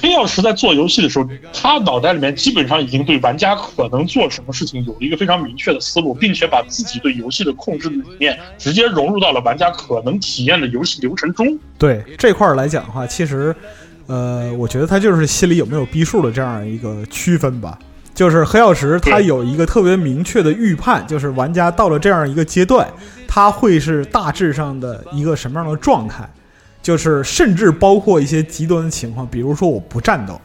[0.02, 11.58] 黑曜石在做游戏的时候，他脑袋里面基本上已经对玩家可能做什么事情有了一个非常明确的思路，并且把自己对游戏的控制理念直接融入到了玩家可能体验的游戏流程中。
[11.78, 13.56] 对这块儿来讲的话，其实，
[14.08, 17.78] 呃，我觉得他就是心里有没有逼数的这样一个区分吧。
[18.14, 22.86] 就是黑曜石，它有一个特别明确的预判，就是玩家到了这样一个阶段，
[23.26, 26.30] 他会是大致上的一个什么样的状态，
[26.82, 30.40] 就是甚至包括一些极端的情况，比如说我不战斗，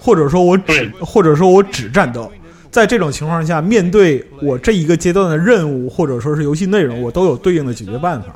[0.00, 2.30] 或者说我只，或者说我只战斗。
[2.70, 8.28] 在这种情况下，面对我这一个阶段的任务或者说是游戏内容，我都有对应的解决办法。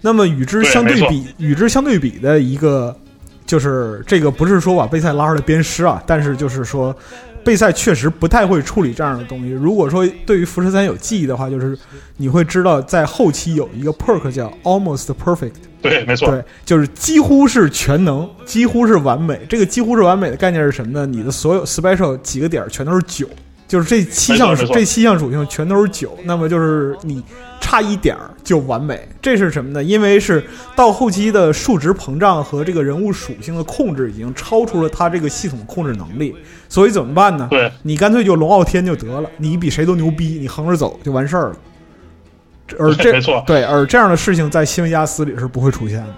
[0.00, 2.96] 那么与之相对比，与之相对比的一个，
[3.44, 6.94] 就是这个不是说把贝塞拉出来鞭尸啊，但是就是说，
[7.46, 9.50] 贝赛确实不太会处理这样的东西。
[9.50, 11.78] 如果说对于辐射三有记忆的话，就是
[12.16, 19.46] 你会知道在后期有一个 perk 叫 almost perfect，对，没错，对，就是几乎是全能，几乎是完美。
[19.48, 21.06] 这个几乎是完美的概念是什么呢？
[21.06, 23.28] 你的所有 special 几个点儿全都是九，
[23.68, 27.22] 就是这七项这七项属性全都是九，那么就是你
[27.60, 29.08] 差一点儿就完美。
[29.22, 29.84] 这是什么呢？
[29.84, 36.34] 因为是到后期的数值膨胀和这个人物属性的控制已经超出了它这个系统控制能力，
[36.68, 37.46] 所以怎么办呢？
[37.50, 41.56] 对，你干脆就龙傲天就得了，你比谁都牛逼，你横着走就完事儿了。
[42.78, 46.14] 而这 没错对，而这样的事情在新维加斯里是不会出现的。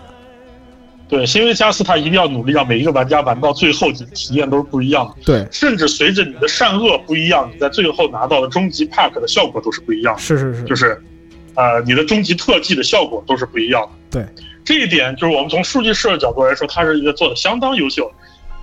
[1.09, 5.15] 对，新维加斯他一定要努力让每一个玩家玩到最后，你的体验都是不一样的。
[5.25, 10.21] 对，甚至随着你的善恶不一样，你在最后拿到的终极 pack 的效果都是不一样的。
[10.21, 11.03] 是是是，就是，
[11.55, 13.89] 呃，你的终极特技的效果都是不一样的。
[14.11, 14.27] 对，
[14.65, 18.11] 这一点就是我们从数据社的角度来说，它是一个做的相当优秀。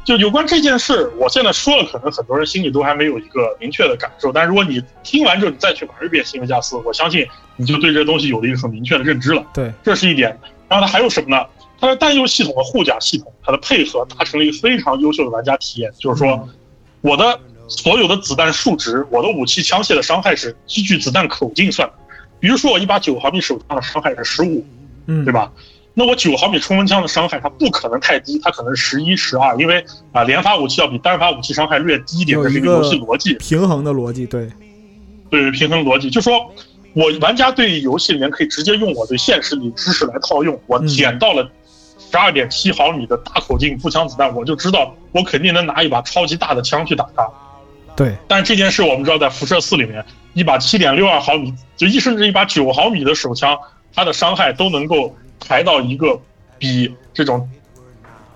[0.06, 4.32] 就有关这件事，我现在说了，可能很多人心里都还没有一个明确的感受。
[4.32, 9.44] 但如果你听完之后，你再去玩一遍《新维加斯》，我相信你就对这东西有了一个很明确的认知了。
[9.52, 10.40] 对，这是一点。
[10.70, 11.44] 然后它还有什么呢？
[11.82, 15.92] 它的弹药系统和护甲系统，它的配合达成了一个非常优秀的玩家体验。
[16.00, 16.48] 就是说，
[17.02, 21.94] 我的所有的子弹数值，我的武器枪械的伤害是依据子弹口径算的。
[22.40, 24.64] 比如说，我一把九毫米手枪的伤害是十五，
[25.08, 25.34] 嗯，对？
[25.34, 25.52] 吧？
[25.98, 33.34] 那我九毫米冲锋枪的伤害它不可能太低，它可能十一、十二，因为啊连发武器要比单发武器伤害略低一点，这是一个游戏逻辑。
[33.36, 34.50] 平衡的逻辑，对，
[35.30, 36.52] 对平衡逻辑，就说
[36.94, 41.50] 我玩家对游戏里面可以直接用我对现实里知识来套用，我嗯捡到了
[42.12, 47.26] 十二点七毫米的大口径步枪子弹，我就知道我肯定能拿一把超级大的枪去打它。
[47.96, 50.04] 对，但是这件事我们知道，在辐射四里面，
[50.34, 53.58] 一把七点六二毫米，就一甚至一把九毫米的手枪，
[53.94, 56.20] 它的伤害都能够抬到一个
[56.58, 57.50] 比这种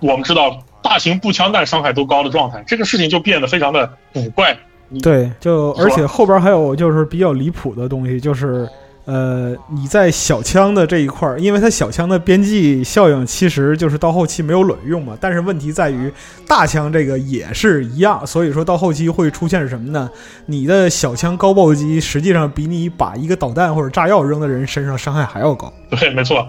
[0.00, 4.56] 我们知道大型步枪弹伤害都高的状态，这个事情就变得非常的古怪。
[5.02, 8.68] 对，就而且后边还有就是比较离谱的东西，就是
[9.04, 16.12] 呃，你在小枪的这一块儿，因为它小枪的边际效应其实就是到后期没有卵用嘛，但是问题在于
[16.48, 20.10] 大枪这个也是一样，所以说到后期会出现什么呢？
[20.46, 25.72] 你的小枪高暴击实际上比你把一个导弹或者炸药扔在人身上伤害还要高。
[25.90, 26.48] 对，没错。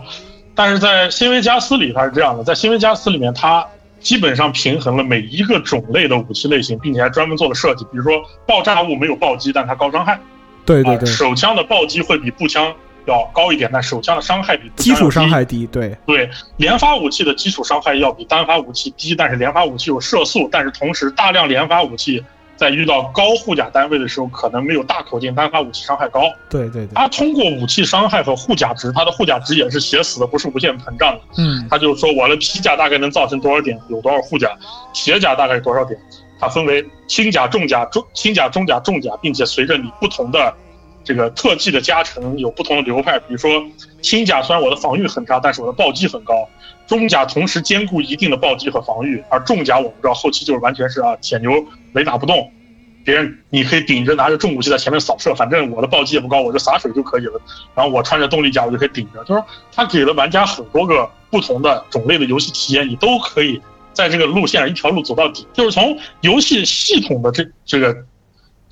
[0.64, 3.66] 但是在新维加斯里它是这样的，在新维加斯里面，它
[4.00, 7.84] 基本上平衡了每一个种类的武器类型，并且还专门做了设计。
[7.86, 10.14] 比如说爆炸物没有暴击，但它高伤害。
[10.14, 10.20] 啊
[10.64, 12.72] 对对对，手枪的暴击会比步枪
[13.08, 22.24] 要高一点，但手枪的伤害比步基础伤害低，对对，连发武器的基础伤害要比单发武器低，但是连发武器有射速，但是同时大量连发武器
[22.62, 26.22] 在遇到高护甲单位的时候，可能没有大口径单发武器伤害高。
[26.48, 31.22] 对对对，它通过武器伤害和护甲值，它的护甲值也是写死的，不是无限膨胀的。
[31.40, 34.56] 嗯，它就是说我的皮甲大概能造成多少点，有多少护甲，
[34.94, 36.00] 铁甲大概是多少点。
[36.40, 40.54] 它分为轻甲、重甲、中轻甲、中甲、重甲，并且随着你不同的
[41.04, 43.18] 这个特技的加成，有不同的流派。
[43.18, 43.50] 比如说
[44.04, 46.48] 轻甲虽然我的防御很差，但是我的暴击很高；
[46.92, 52.52] 中甲同时兼顾一定的暴击和防御，而重甲我们知道后期就是完全是啊铁牛雷打不动，
[53.06, 57.40] 别人你可以顶着拿着重武器在前面扫射，反正我的暴击也不高，我就洒水就可以了。
[57.74, 59.24] 然后我穿着动力甲，我就可以顶着。
[59.24, 63.62] 就是说，它给了玩家很多个不同的种类的游戏体验，你都可以
[63.94, 65.48] 在这个路线上一条路走到底。
[65.54, 67.96] 就是从游戏系统的这这个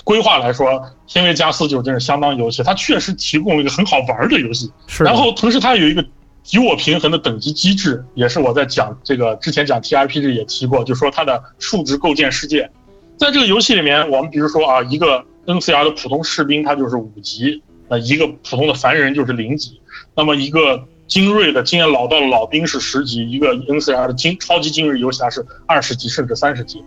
[0.03, 4.69] 规划来说，天维加斯就真是相当游戏，它确实提供了一个很好玩的游戏。
[4.87, 5.05] 是。
[5.05, 6.05] 然后同时它有一个
[6.43, 12.69] 敌我平衡的等级机制，也是我在讲这个之前讲 TRPG 也提过，就说它的数值构建世界。
[13.17, 19.79] 在这个游戏里面，我们比如说啊，一个 NCR 的普通士兵他就是五级，那，一个普通的凡人就是零级，
[20.15, 26.83] 那么一个精锐的经验老道的老兵是十级，一个 NCR 的精超级精锐游侠是二十级甚至三十级。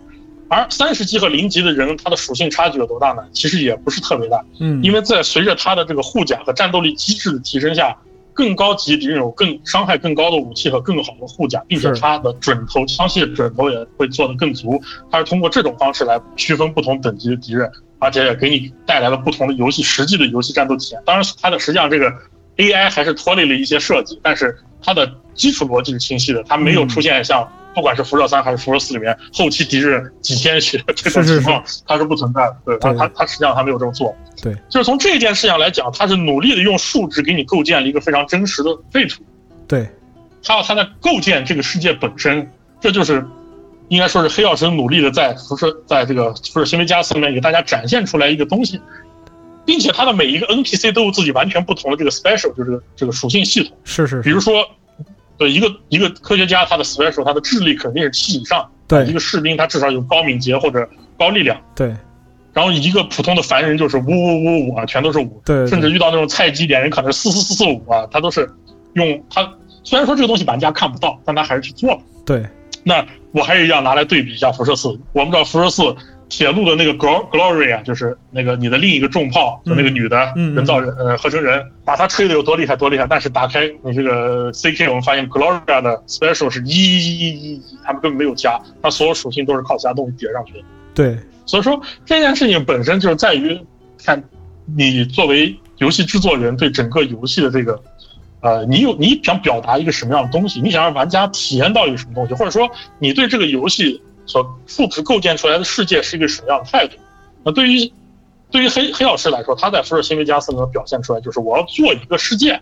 [0.49, 3.23] 而三十级和零级的人，他的属性差距有多大呢？
[3.31, 7.95] 其实也不是特别大，嗯，因为在随着他的这个护甲和战斗力机制的提升下，
[8.33, 14.81] 更高级敌人有更伤害更高的武器和更好的护甲，并且它的准头枪械准头也会做得更足。
[15.11, 21.01] 它是通过这种方式来区分不同等级的敌人，而且也给你带来了不同的游戏实际的游戏战斗体验。
[21.05, 22.11] 当然，它的实际上这个
[22.57, 27.47] AI 还是脱离了一些设计，但是它的基础逻辑是清晰的，它没有出现像。
[27.73, 32.55] 不管是辐射三还是辐射四里面后期敌人几千血这种情况，它是不存在的。
[32.65, 34.15] 对它，它它实际上它没有这么做。
[34.41, 39.23] 对，就是从这件事情来讲，它是努力的用数值给你构建了一个非常真实的废土。
[39.67, 39.89] 对，
[40.43, 42.47] 还有它在构建这个世界本身，
[42.79, 43.25] 这就是
[43.87, 48.79] 应该说是黑曜石努力的在辐射在这个辐射新维加斯里面给大家展现出来一个东西，
[49.65, 53.75] 并且它的每一个 NPC 都有自己完全不同的这个 special，就是这个这个属性系统。
[53.83, 54.63] 是是，比如说。
[55.37, 58.69] 对一个一个科学家，他的 special，他的智力肯定是七以上。
[58.87, 61.59] 对，一个士兵他至少有高敏捷或者高力量。
[61.75, 61.93] 对。
[62.53, 65.41] 然后一个普通的凡人就是五五五五啊，全都是五。
[65.43, 65.65] 对。
[65.65, 68.47] 甚至遇到那种菜鸡点人，可能是四四四四五啊，他都是
[68.93, 69.51] 用他。
[69.83, 71.99] 虽然说这个东西玩家看不到，但他还是去做了。
[72.25, 72.45] 对。
[72.83, 74.89] 那我还是要拿来对比一下辐射四。
[75.13, 75.83] 我们知道辐射四
[76.29, 90.63] 铁路的那个 Glo- Glory 啊，就是那个你的另一个重炮，就那个女的嗯人造人呃合成人，把它吹的有多厉害多厉害，但是打开你这个 CK，我们发现 Gloria 的 Special 是一一一一一，他们根本没有加，它所有属性都是靠其他东西叠上去的。
[90.93, 93.59] 对，所以说这件事情本身就是在于
[94.03, 94.23] 看
[94.77, 97.81] 你作为游戏制作人对整个游戏的这个，
[98.41, 106.97] 呃，你有你想表达一个什么样的东西，你想让玩家体验到一个什么东西，或者说你对这个游戏所复制构建出来的世界是一个什么样的态度。
[107.43, 107.91] 那对于
[108.49, 112.61] 对于黑黑老师来说，他在《辐射新维加斯》能表现出来就是我要做一个世界，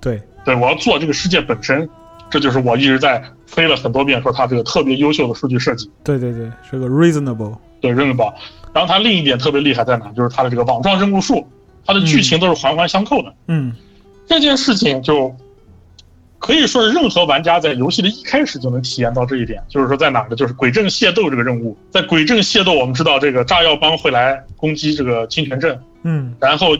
[0.00, 1.88] 对，对我要做这个世界本身，
[2.30, 5.90] 这就是我一直在吹了很多遍说他这个特别优秀的数据设计。
[6.02, 7.56] 对对对，是个 reasonable。
[7.80, 8.32] 对 reasonable。
[8.72, 10.08] 然后他另一点特别厉害在哪？
[10.12, 11.46] 就是他的这个网状任务数，
[11.86, 13.32] 它的剧情都是环环相扣的。
[13.46, 13.72] 嗯，
[14.26, 15.34] 这件事情就
[16.44, 19.62] 可以说是任何玩家在游戏的一开始就能体验到这一点。
[19.66, 20.36] 就是说在哪儿呢？
[20.36, 26.76] 就是鬼阵械斗这个任务，在鬼阵械斗，我们知道这个炸药帮会来攻击这个清泉镇，嗯，然后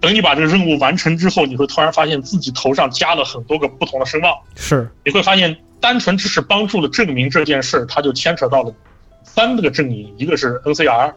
[0.00, 4.34] 等你把这个任务完成之后，你会突然发现自己头上加了很多个不同的声望。
[4.56, 8.74] 是，你会发现，单纯只是帮助了证明这件事，它就牵扯到了
[9.22, 11.12] 三个阵营，一个是 NCR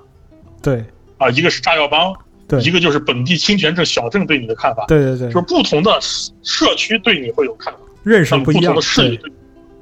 [0.62, 0.86] 对，
[1.18, 2.14] 啊，一个是炸药帮，
[2.48, 5.98] 对，一个就是本地清泉镇小镇对你的看法，对对对，就是不同的
[6.44, 9.20] 社区对你会有看法，认识不同的，势力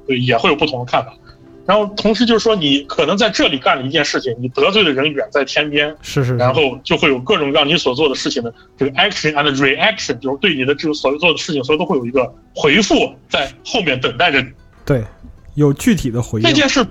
[0.06, 1.14] 对，也会有不同的看法。
[1.64, 14.48] 然后同时就是说，你可能在这里干了一件事情，你得罪的人远在天边，是是是，然后就会有各种让你所做的事情的这个 action and reaction，就是对你的这个所做的事情，所以都会有一个回复在后面等待着你。
[14.84, 15.02] 对，
[15.54, 16.86] 有具体的回应，这件事，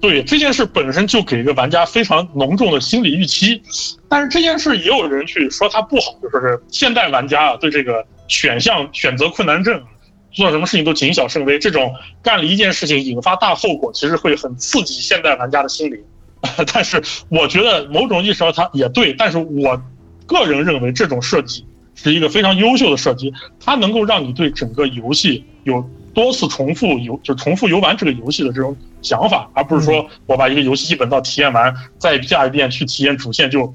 [0.00, 3.60] 对这件事本身就给一个玩家非常浓重的心理预期，
[4.08, 9.89] 但是这件事也有人去说它不好，就说是现代玩家啊对这个选项选择困难症啊，
[10.32, 16.00] 做什么事情都谨小慎微，这种干了一件事情引发大后果，其实会很刺激现代玩家的心理。
[16.72, 19.82] 但是我觉得某种意义上它也对，但是我
[20.26, 33.74] 个人认为这种设计是一个非常优秀的设计，它能够让你对整个游戏有多次重复游，就重复游玩这个游戏的这种想法，而不是说我把一个游戏一本到体验完，再下一遍去体验主线就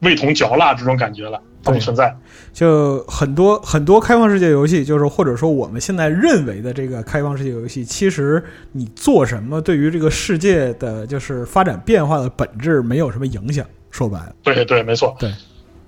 [0.00, 2.14] 味同嚼蜡这种感觉了，它不存在。
[2.52, 13.64] 就很多很多开放世界游戏，就是或者说我们现在认为的这个开放世界游戏，其实你做什么对于这个世界的就是发展变化的本质没有什么影响。
[13.90, 15.14] 说白了，对对，没错。
[15.18, 15.30] 对。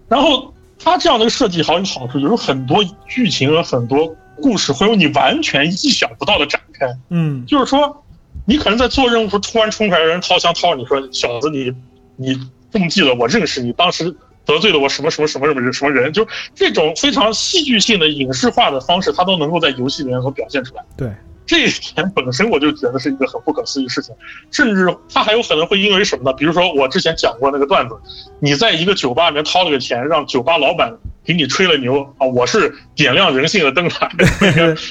[0.08, 6.86] 然后它这样的设计还有好处，就是很多剧情和很多故事会有你完全意想不到的展开。
[7.08, 8.04] 嗯，就是说，
[8.44, 11.74] 你可能在做任务时候突然冲出来有人掏枪掏你说小子你
[12.16, 12.38] 你
[12.70, 20.84] 中计了，我认识你，当时得罪了我什么什么什么什么人什么人，就这种非常戏剧性的影视化的方式，它都能够在游戏里面所表现出来。
[20.96, 21.10] 对，
[21.46, 24.14] 这一点本身我就觉得是一个很不可思议的事情，
[24.50, 26.32] 甚至他还有可能会因为什么呢？
[26.36, 27.94] 比如说我之前讲过那个段子，
[28.40, 34.06] 你在一个酒吧里面掏了个钱，让酒吧老板给你吹了牛啊，我是点亮人性的灯塔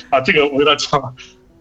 [0.10, 1.14] 啊，这个我跟他讲了。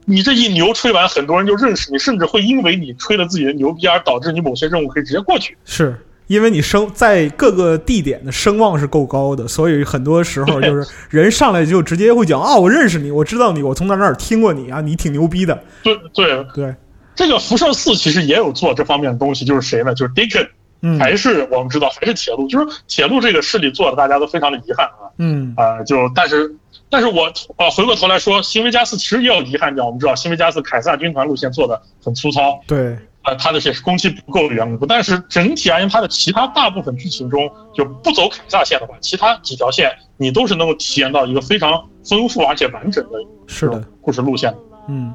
[0.05, 5.57] 你这一牛吹完，很多人就认识你，甚至会因为你吹了自己的牛逼而导致你某些任务可以直接过去。
[5.64, 5.96] 是
[6.33, 15.62] 因为你声在各个地点的声望是够高的，所以很多时候 就是人上来就直接会讲啊，我认识你，我知道你，我从哪哪儿听过你啊，你挺牛逼的。
[15.83, 16.75] 对对，对，
[17.14, 19.95] 这个辐射四其实也有做这方面的东西，就是谁呢？
[19.95, 20.49] 就是 Deacon，
[20.81, 25.12] 嗯还是我们知道还是铁路，就是铁路这个势力做的，大家都非常的遗憾啊。
[25.18, 26.51] 嗯啊、就但是，
[26.88, 29.85] 但是我呃回过头来说，新维加斯其实也有遗憾点。
[29.85, 34.87] 我们知道新维加斯凯撒军团路线做的很粗糙，对，啊，它的也是工期不够的缘故。
[34.87, 44.54] 但是整体而言，它的其他大部分剧情中，就不走凯撒线的话，其他几条线你都是能够体验到一个非常丰富而且完整的是的，故事路线。
[44.88, 45.12] 嗯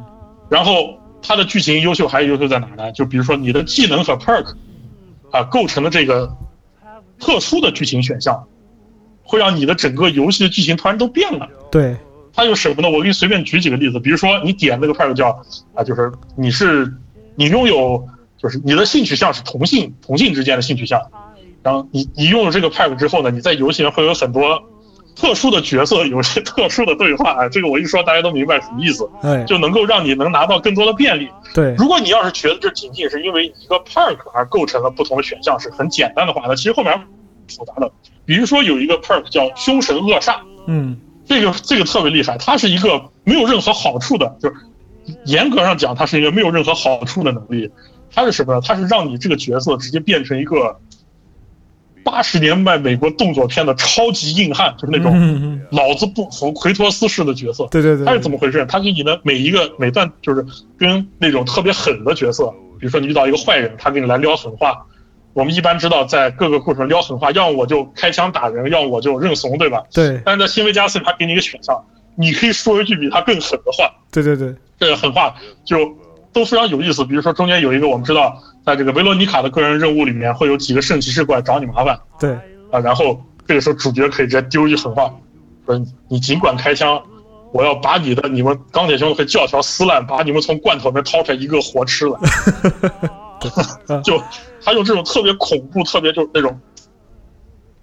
[0.49, 2.91] 然后它的剧情优秀还有优秀在哪呢？
[2.93, 4.55] 就比如说你的技能和 perk
[5.31, 6.33] 啊构成的这个
[7.19, 8.47] 特殊的剧情选项，
[9.23, 11.49] 会让你的整个游戏的剧情突然都变了。
[11.69, 11.97] 对，
[12.31, 12.89] 它有什么呢？
[12.89, 15.37] 我给你随便举几个例子，比如说你点那个 perk 叫
[15.73, 16.93] 啊，就是你是
[17.37, 20.99] 你拥有就是你的性取向是同性同性之间的性取向，
[21.61, 24.61] 然后你你用了这个 perk 之后呢，你在游戏里面会有很多
[25.15, 31.29] 特殊的角色，有些特殊的对话啊，这个我一说大家都明白什么意思，哎，就能够让你能拿到更多的便利。
[31.53, 36.93] 对，如果你要是觉得这仅仅是因为一个 perk 而构成了不同的选项是很简单的话，那其实后面
[37.47, 37.91] 复杂的。
[38.25, 44.55] 比如说有一个 perk 叫凶神恶煞，嗯这个这个特别厉害，它是一个没有任何好处的，就是
[45.25, 47.69] 严格上讲，它是一个没有任何好处的能力。
[48.13, 48.61] 它是什么呢？
[48.63, 50.79] 它是让你这个角色直接变成一个
[52.03, 57.67] 八十年代美国动作片的超级硬汉，就是那种老子不服奎托斯式的角色。
[57.69, 58.65] 对对对，它是怎么回事？
[58.65, 60.45] 他给你的每一个每段就是
[60.77, 62.49] 跟那种特别狠的角色，
[62.79, 64.85] 比如说你遇到一个坏人，他给你来撩狠话，
[65.33, 69.83] 我们一般知道在各个故事撩狠话，要么我就开枪打人，要么我就认怂，对吧？
[69.93, 71.83] 对但是在新维加斯，他给你一个选项，
[72.17, 75.77] 你可以说一句比他更狠的话，对对对，这个狠话就
[76.33, 77.05] 都非常有意思。
[77.05, 82.31] 比如说中间有一个我们知道，在这个维罗妮卡的个人任务里面，会有几个圣骑士过来找你麻烦对，
[82.71, 85.13] 啊，然后这个时候主角可以直接丢一句狠话，
[85.65, 87.01] 说你尽管开枪。
[87.53, 92.19] 我要把你的你们钢铁兄弟会教条撕烂，把你们从罐头里面掏出来一个活吃了。
[94.03, 94.21] 就
[94.61, 96.59] 他用这种特别恐怖、特别就是那种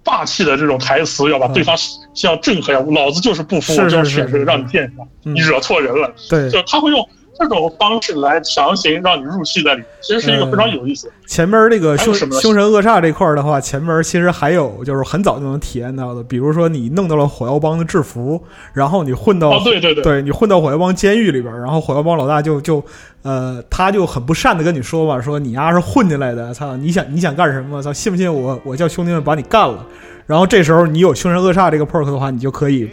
[0.05, 1.75] 霸气的这种台词，要把对方
[2.13, 2.93] 像震撼一样。
[2.93, 6.13] 老子就是不服，我就是是是让你见一下，嗯你惹错人了。
[6.29, 11.11] 对就他会用这种方式来强行让你入戏在里面，其实是一个非常有意思。
[11.27, 18.41] 前面那个凶凶神恶煞这块儿的话，前面其实还有就是很早就能体验到的，比如说你弄到了火药帮的制服，
[18.73, 22.83] 然后你混到、哦，对对对，对你混到火药帮监狱里边儿，然后火药帮老大就就
[23.23, 27.81] 呃，他就很不善的跟你说吧，说你丫是混进来的，操，你想你想干什么？
[27.81, 29.85] 操，信不信我我叫兄弟们把你干了？
[30.25, 32.89] 然后这时候你有凶神恶煞这个 perk 的话，你就可以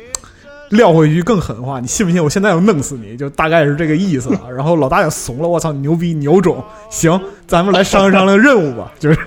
[0.72, 3.16] 撂回一句更狠的话，你信不信我现在要弄死你？
[3.16, 4.48] 就大概是这个意思啊。
[4.50, 9.18] 然后老大也怂了，我操，牛逼牛种，行，咱们来商量商量任务吧，就是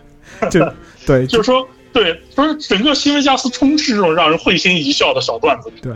[0.50, 0.72] 就
[1.06, 5.92] 对， 就是说，对，就是整个新维加斯充斥这种让人会心一笑的小段子，对，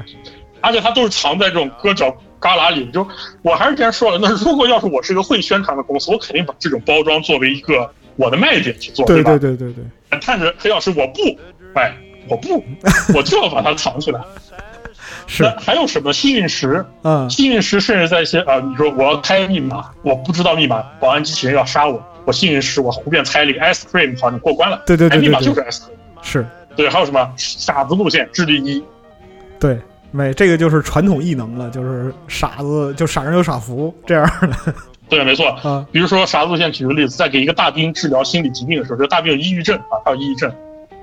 [0.61, 2.87] 而且它都是藏在这种割角旮旯里。
[2.93, 3.07] 就
[3.43, 9.31] 我还是之前说了，那如果要是我是一个会宣传的公司，我肯定把这种包装作为一个我的卖点去做，对吧？
[9.39, 9.85] 对对对对，
[10.21, 11.21] 但是黑曜石我不，
[11.75, 11.97] 哎，
[12.29, 12.63] 我不，
[13.15, 14.21] 我就要把它藏起来。
[15.29, 16.85] 是还有什么幸运石？
[17.03, 24.83] 嗯幸运石甚至在一些啊、你说我要开密码，我不知道密码，保安机器人要杀我，我幸运石我胡便猜了一个 ice cream，好，你过关了。
[24.87, 25.91] 对对对哎，密码对对就是 ice cream。
[26.23, 26.47] 是。
[26.75, 28.83] 对，还有什么傻子路线智力一，
[29.61, 29.79] 对，
[30.13, 34.75] 没这个就是传统异能了，就是傻子就傻人有傻福这样的
[35.11, 35.49] 对，没错。
[35.63, 35.85] 啊。
[35.91, 40.53] 比如说傻子路线，举个例子，在给一个大兵治疗心理疾病的时候，这个大兵有抑郁症啊，他有抑郁症。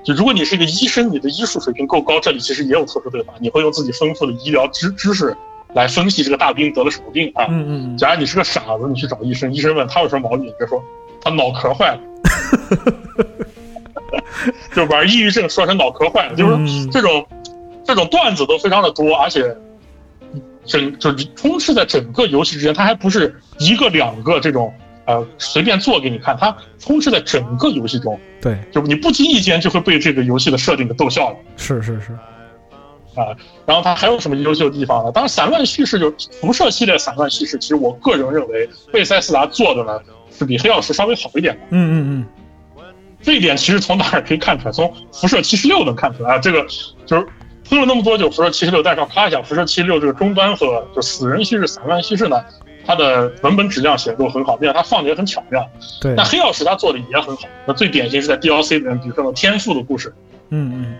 [0.06, 5.36] 就如果你是一个医生，你的医术水平够高，这里其实也有特殊对话，你会用自己丰富的医疗知知识
[5.74, 7.44] 来分析这个大兵得了什么病啊。
[7.48, 10.80] 嗯嗯嗯，假如你是个傻子，你去找医生，医生问他有什么毛病，你就说
[11.20, 12.00] 他脑壳坏了，
[14.76, 17.26] 就把抑郁症说成脑壳坏了，就是嗯这种
[17.84, 19.56] 这种段子都非常的多，而且
[20.64, 24.72] 整就是充斥在整个游戏之间，它还不是一个两个这种
[25.06, 31.36] 呃随便做给你看，它充斥在整个游戏中，对，就是你不经意间就会被这个游戏的设定给逗笑了。
[31.56, 32.12] 是是是，
[33.18, 33.34] 啊，
[33.64, 35.10] 然后它还有什么优秀的地方呢？
[35.12, 39.98] 当然，散乱叙事就辐射系列散乱叙事，其实我个人认为贝塞斯达做的呢
[40.30, 41.60] 是比黑曜石稍微好一点的。
[41.70, 42.26] 嗯嗯
[43.22, 44.72] 这一点其实从哪儿可以看出来？
[44.72, 46.38] 从辐射七十六能看出来啊。
[46.38, 46.64] 这个
[47.06, 47.26] 就是
[47.68, 52.36] 喷了那么多酒，辐射七十六，但是要夸一下，辐射七十六这个终端和就死人叙事、散乱叙事呢，
[52.86, 55.60] 它的文本质量写的都很好，并且它放的也很巧妙。
[55.74, 56.14] 嗯，对。
[56.14, 60.14] 那，黑曜石它做的也很好，那最典型是在 DLC 里面，比如说那天赋的故事，
[60.50, 60.94] 嗯嗯。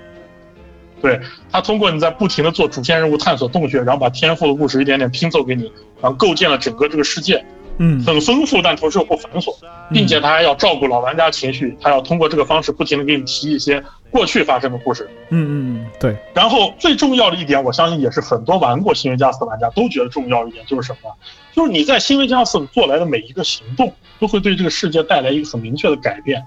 [1.02, 1.20] 对
[1.52, 5.70] 他通过你在不停的做主线任务探索洞穴，然后把天赋的故事一点点拼凑给你，
[6.00, 7.44] 然后构建了整个这个世界，
[7.78, 8.02] 嗯。
[8.02, 9.54] 很丰富，但同时又不繁琐，
[9.92, 13.80] 并且他还要照顾老玩家情绪，他要通过这个方式不停的给你提一些
[14.16, 15.06] 过去发生的故事。
[15.28, 21.14] 嗯嗯嗯，对，然后最重要的一点，我相信也是很多玩过新维加斯的玩家都觉得重要一点，就是什么？
[21.52, 26.42] 就是你在新维加斯做来的每一个行动，都会对这个世界带来一个很明确的改变，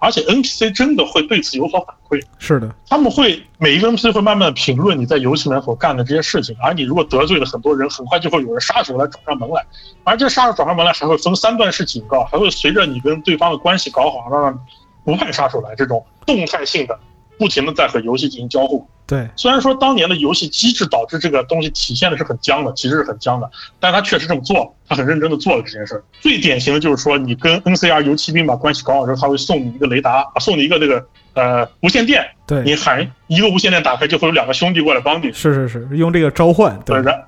[0.00, 2.22] 而且 NPC 真的会对此有所反馈。
[2.38, 9.64] 是的，他们会每一个 NPC 会慢慢的评论你在游戏里面所干的这些事情，而你如果得罪了很多人，很快就会有人杀手来找上门来，
[10.02, 14.58] 而这杀手找上门来还会分三段式警告，还会随着你跟对方的关系搞好，慢慢
[15.04, 16.98] 不派杀手来，这种动态性的，
[17.38, 18.86] 不停的在和游戏进行交互。
[19.06, 26.02] 对，虽然说当年的游戏机制导致这个东西体现的是很僵的，其实是很僵的，但他确实这么做，他很认真的做了这件事儿。
[26.22, 35.30] 最典型的就是说，你跟 NCR 游骑兵把关系搞好之后，他会送你一个雷达，啊送你一个那个呃无线电，对你对，喊一个无线电打开，就会有两个兄弟过来帮你。
[35.32, 37.24] 是是是，用这个召唤，对，对，然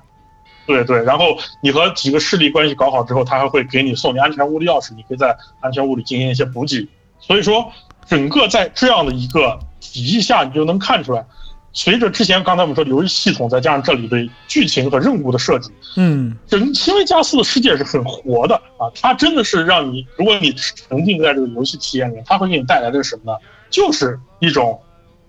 [0.65, 6.87] 对对，然后你和几个势力关系搞好之后，他还会给你送你安全屋的钥匙，你可以在安全屋里进行一些补给。
[7.19, 7.71] 所以说，
[8.07, 11.25] 整个在这样的一个体系下，你就能看出来，
[11.73, 14.17] 随着之前刚才我们说的游戏系统，再加上这里的
[14.47, 23.37] 剧情和任务的设计，嗯整新维加斯的世界是很活的啊，它真的是让你，如果你沉浸在这个游戏体验里面，它会给你带来的是什么呢？
[23.69, 24.79] 就是一种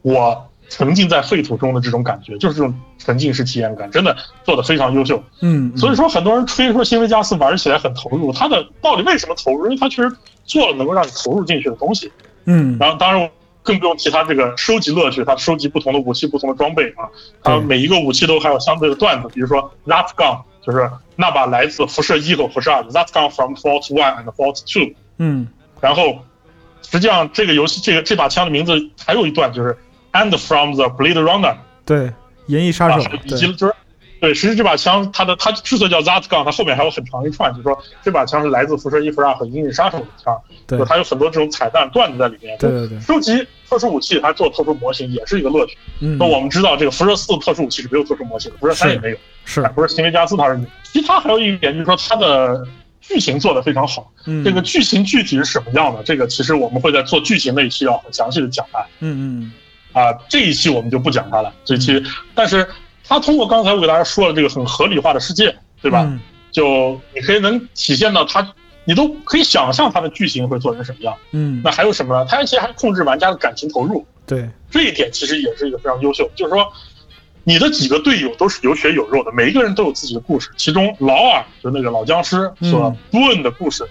[0.03, 5.23] 我沉浸在废土中的这种感觉，就是这种沉浸式体验感，真的做的非常优秀。
[5.41, 9.65] 嗯，所以说，很多人吹说新维加斯玩起来很投入，它的到底为什么投入？
[9.65, 12.11] 因为它确实做了能够让你投入进去的东西。
[12.45, 13.31] 嗯然后，当然
[13.69, 17.05] 更不用提他这个收集乐趣，他收集不同的武器、不同的装备啊，
[17.43, 25.49] 他每一个武器都还有相对的段子，比如说 That gun 就是那把来自辐射一和辐射二，That gun from Fault One and Fault Two，嗯。
[25.83, 26.25] 然后
[26.83, 28.73] 实际上这个游戏这个这把枪的名字
[29.05, 29.77] 还有一段就是
[30.13, 32.11] “and from the Blade Runner”，对，
[32.47, 33.75] 银翼杀手啊，，以及对，就是
[34.21, 42.57] 对，其实这把枪它的它之所以叫 That Gun，它后面还有很长一串，就是说这把枪是来自辐射一、辐射二和银翼杀手的枪，对就它有很多这种彩蛋段子在里面。
[42.59, 45.77] 对对对收集特殊武器，它做特殊模型也是一个乐趣。
[46.01, 50.65] 嗯那，我们知道这个辐射四特殊武器是没有特殊模型的，辐射三也没有，是哎，不是新维加斯它是有。
[50.83, 52.67] 其他还有一点就是说它的
[53.01, 54.11] 剧情做得非常好。
[54.27, 56.03] 嗯这个剧情具体是什么样的？
[56.03, 58.81] 这个其实我们会在做剧情那一期要很详细的讲它。
[59.01, 59.53] 嗯嗯
[59.93, 61.53] 啊，这一期我们就不讲它了。
[61.65, 62.03] 这一期，
[62.35, 62.69] 但是
[63.09, 66.03] 它通过刚才我给大家说的这个很合理化的世界，对吧？
[66.07, 68.55] 嗯就你可以能体现到他，
[68.85, 71.15] 你都可以想象他的剧情会做成什么样。
[71.33, 72.27] 嗯那还有什么呢？
[72.29, 76.29] 它其实还控制玩家的感情投入，对，这一点其实也是一个非常优秀。
[76.35, 76.67] 就是说，
[77.45, 80.49] 你的几个队友都是有血有肉的，每一个人都有自己的故事。
[80.57, 83.87] 其中劳尔就那个老僵尸所嗯布恩的故事，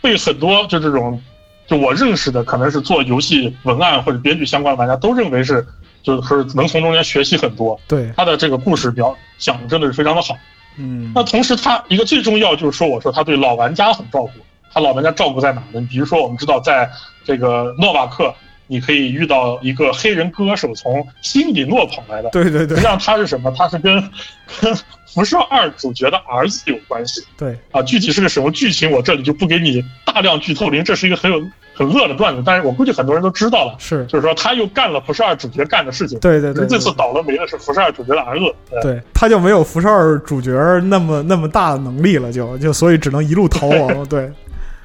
[0.00, 1.22] 被很多就这种
[1.66, 5.64] 就我认识的可能是做游戏文案或者编剧相关的玩家都认为是
[6.02, 7.78] 就是能从中间学习很多。
[7.86, 10.36] 对，他的这个故事表讲的真的是非常的好。
[10.78, 14.32] 嗯那同时，他一个最重要就是说，我说他对老玩家很照顾。
[14.74, 15.86] 他老玩家照顾在哪呢？
[15.90, 16.90] 比如说，我们知道，在
[17.26, 18.34] 这个诺瓦克，
[18.66, 22.30] 你可以遇到一个黑人歌手从新里诺跑来的。
[22.30, 23.52] 对对对实际上他是什么？
[23.56, 24.02] 他是跟
[24.60, 24.74] 跟
[25.06, 27.82] 辐射二主角的儿子有关系对，啊。
[27.82, 31.38] 具体是个什么剧情，我这里就不给你大量剧透，因为这是一个很有
[31.74, 32.42] 很恶的段子。
[32.46, 36.18] 但是我估计很多人都知道了，是，就是说他又干了辐射二主角干的事情。
[36.20, 38.44] 对对对，这次倒了霉的是辐射二主角的儿子。
[38.70, 40.50] 对对，他就没有辐射二主角
[40.86, 44.06] 那么那么大的能力了，就就所以只能一路逃亡。
[44.08, 44.32] 对，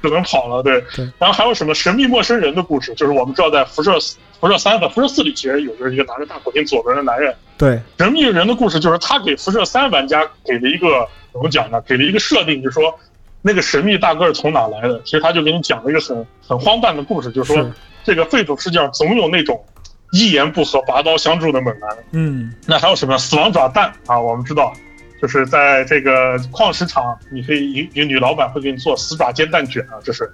[0.02, 0.80] 只能跑了，对。
[0.94, 2.94] 对然后还有什么神秘陌生人的故事？
[2.94, 3.92] 就是我们知道在辐射
[4.40, 7.34] 辐射三和辐射四里，其实有着一个拿着大口径左轮的男人。
[7.56, 11.80] 对，神秘人的故事就是他给辐射三玩家给了一个怎么讲呢？
[11.82, 12.94] 给了一个设定，就是说
[13.42, 15.00] 那个神秘大个儿从哪来的？
[15.04, 17.72] 其实他就给你讲了一个很很荒诞的故事，就是说是
[18.04, 19.64] 这个废土世界上总有那种
[20.12, 21.90] 一言不合拔刀相助的猛男。
[22.12, 24.18] 嗯那还有什么死亡爪蛋啊？
[24.18, 24.72] 我们知道，
[25.20, 30.30] 就是在这个矿石厂，你可以一一个女老板会给你做死爪煎蛋卷啊，这是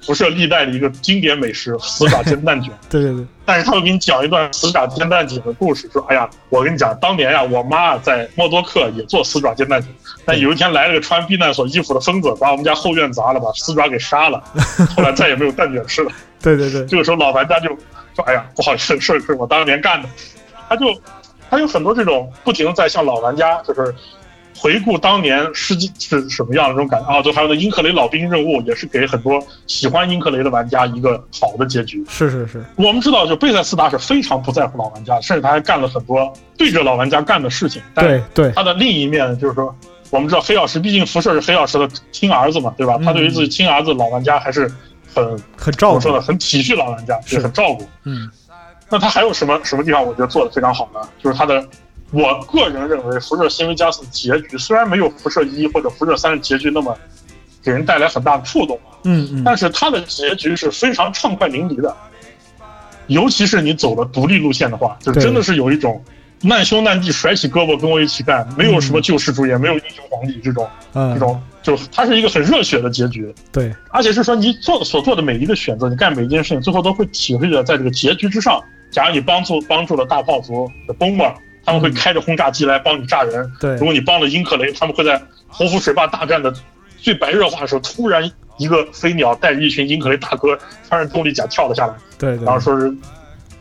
[0.00, 2.70] 辐射历代的一个经典美食——死爪煎蛋卷。
[2.90, 9.90] 对对对，但是他会给你讲一段死爪煎蛋卷的故事，说：“哎呀，我跟你讲，当年呀，我妈在默多克也做死爪煎蛋卷，
[10.26, 14.44] 但有一天来了个穿避难所衣服的疯子，把我们家后院砸了，把死爪给杀了，
[14.94, 16.12] 后来再也没有蛋卷吃了。”
[16.42, 17.68] 对对对，这个时候老玩家就
[18.14, 20.08] 说：“哎呀，不好意思，事儿是我当年干的。”
[20.68, 20.86] 他就
[21.54, 23.94] 他有很多这种不停地在向老玩家就是
[24.56, 27.22] 回顾当年世纪是什么样的这种感觉啊。
[27.22, 32.04] 就还有那英克雷老兵任务，也是给很多喜欢英克雷的玩家一个好的结局。
[32.08, 37.80] 是是是，我们知道，就贝塞斯达是非常不在乎老玩家，甚至他还干了很多对着老玩家干的事情。
[37.94, 39.72] 但对对他的另一面就是说，
[40.10, 42.98] 我们知道黑曜石，毕竟辐射是黑曜石的亲儿子嘛，对吧？
[43.04, 44.68] 他对于自己亲儿子老玩家还是
[45.14, 47.86] 很很照顾说，呢，很体恤老玩家，是也很照顾。
[48.04, 48.28] 嗯
[48.94, 51.00] 那他还有什么什么地方我觉得做的非常好呢？
[51.20, 51.66] 就是他的，
[52.12, 56.96] 我个人认为辐射新维加斯的结局虽然没有辐射一或者辐射三的结局那么
[57.60, 61.92] 给人带来很大的触动，嗯嗯，但是它的结局是非常畅快淋漓的。
[63.08, 66.00] 尤其是你走了独立路线的话，就真的是有一种
[66.40, 73.34] 难兄难弟甩起胳膊跟我一起干，没有什么救世主，也没有英雄皇帝这种这嗯种，就它是一个很热血的结局。
[73.50, 78.62] 对而且是说你做的所做的每一个选择，你干每一件事情，最后都会体会着在这个结局之上。
[78.94, 81.34] 假如你帮助帮助了大炮族的 bomber，
[81.66, 86.54] 他们会开着轰炸机来帮你炸人；对如果你帮了英克雷，他们会在洪湖水坝大战的
[86.96, 90.56] 最白热化的时候，突然一个飞鸟带着一群英克雷大哥
[90.88, 92.94] 穿着动力甲跳了下来，对对然后说是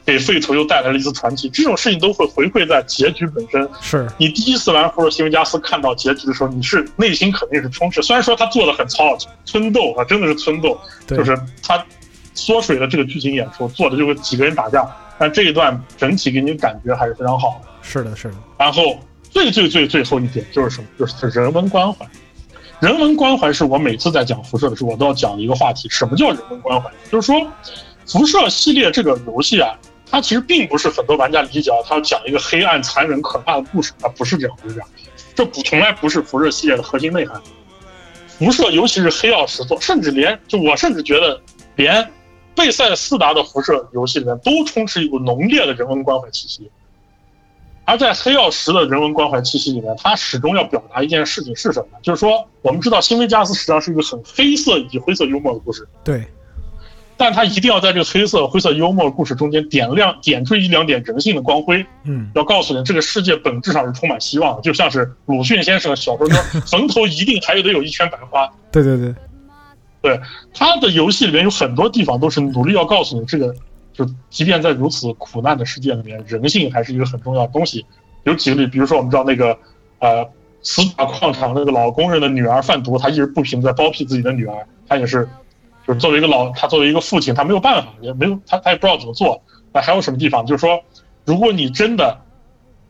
[0.06, 1.50] 给废土又带来了一次传奇。
[1.50, 3.68] 这种事情都会回馈在结局本身。
[3.82, 8.04] 是，你第一次玩《福尔西维加斯》看到结局的时候，你是内心肯定是充斥。
[8.04, 11.84] 虽然说他做的很糙，村斗啊，真的是村斗，对就是他
[12.34, 14.86] 缩水的这个剧情演出做的就是几个人打架，
[15.18, 17.70] 但这一段整体给你感觉还是非常好的。
[17.82, 18.98] 是的是的，然后
[19.30, 20.88] 最最最最后一点就是什么？
[20.98, 22.06] 就是人文关怀。
[22.80, 25.88] 人文关怀是我每次在讲辐射的时候，我都要讲的一个话题。
[25.90, 26.90] 什么叫人文关怀？
[27.10, 27.50] 就是说，
[28.06, 29.74] 辐射系列这个游戏啊，
[30.12, 34.90] 它其实并不是很多玩家理解啊，它要讲一个黑暗、残忍、可怕的故事，它不是这样，不是这样。
[35.34, 37.42] 这不从来不是辐射系列的核心内涵。
[38.28, 41.40] 辐射，尤其是黑曜石做，甚至连就我甚至觉得，
[41.78, 42.06] 连
[42.56, 46.70] 贝塞斯达的辐射游戏里面都充斥一股浓烈的人文关怀气息。
[47.86, 51.98] 而在黑曜石的人文关怀气息里面，它始终要表达一件事情是什么？
[52.02, 56.24] 就是说，我们知道新维加斯实际上是一个很黑色以及灰色幽默的故事，对。
[57.16, 62.32] 但它一定要在这个黑色、灰色幽默的故事中间点亮、点缀一两点人性的光辉，嗯。
[62.36, 68.50] 要告诉你这个世界本质上是充满希望的，就像是鲁迅先生的小说中 “坟头一定还得有一圈白花。
[68.72, 69.14] 对对对”，
[70.04, 70.20] 对，
[70.54, 73.56] 他的游戏里面有很多地方都是努力要告诉你，这个
[73.94, 77.86] 就即便在如此苦难的世界里面，人性还是一个很重要的东西。
[78.26, 79.58] 有几个例，比如说我们知道那个
[80.00, 80.30] 呃，
[80.62, 85.26] 死打矿场那个老工人的女儿贩毒，他一直不停在包庇自己的女儿，他也是，
[85.88, 89.42] 就是作为一个老，他作为一个父亲，他没有办法，也没有他他也不知道怎么做。
[89.72, 90.46] 那还有什么地方？
[90.46, 90.84] 就是说，
[91.24, 92.20] 如果你真的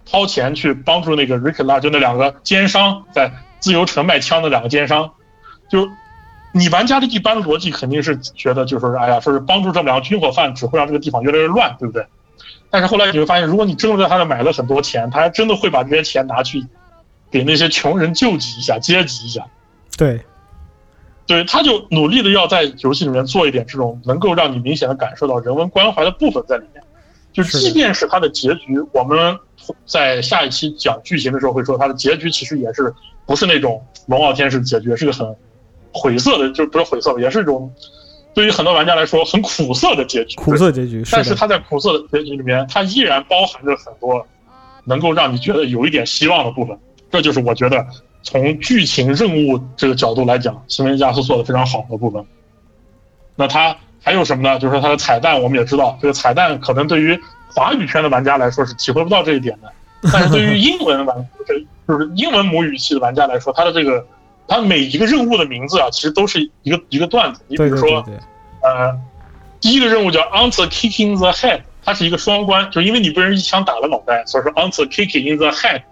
[0.03, 5.11] 掏钱去帮助那个 Rick 拉，就那两个奸商在自由城卖枪的两个奸商，
[5.70, 5.88] 就
[6.54, 12.06] 你玩家的一般逻辑肯定是觉得，就是说，哎呀，说是帮助这两个军火贩，只会让这个地方越来越乱，对不对？
[12.70, 16.64] 但是后来你会发现，如果你真的在他那买了很多钱，他还真的会把这些钱拿去
[17.32, 19.45] 给那些穷人救济一下、接济一下。
[19.97, 20.22] 对，
[21.26, 26.84] 对，他就努力的要在游戏里面做一点这种能够让你明显的感受到人文关怀的部分在里面。
[27.32, 29.36] 就即便是他的结局，我们
[29.88, 32.93] 在下一期讲剧情的时候会说，他的结局其实也是
[33.26, 35.36] 不是那种龙傲天式结局，是个很
[35.94, 37.72] 晦涩的，就不是晦涩，也是一种。
[38.36, 41.04] 对于很多玩家来说，很苦涩的结局，苦涩结局。
[41.12, 44.26] 但是它在苦涩的结局里面，它依然包含着很多
[44.86, 46.76] 能够让你觉得有一点希望的部分。
[47.12, 47.86] 这就是我觉得
[48.24, 52.26] 从剧情任务这个角度来讲，《新闻加速》做的非常好的部分。
[53.36, 54.58] 那它还有什么呢？
[54.58, 57.16] 就是说它的彩蛋，我们也知道，这个彩蛋可能对于
[57.54, 59.72] 华语圈的玩家来说是体会不到这一点的。
[60.12, 61.30] 但是对于英文玩，
[61.88, 64.04] 就是英文母语系的玩家来说，它的这个。
[64.48, 67.41] 它每一个任务的名字啊，其实都是一个一个段子。
[67.48, 68.06] 你比如说，
[68.62, 68.94] 呃，
[69.60, 75.84] 第一个任务叫 Answer Kicking the Head，它是一个双关，就是因为你被人一枪打了脑袋，所以说 Answer Kicking the Head，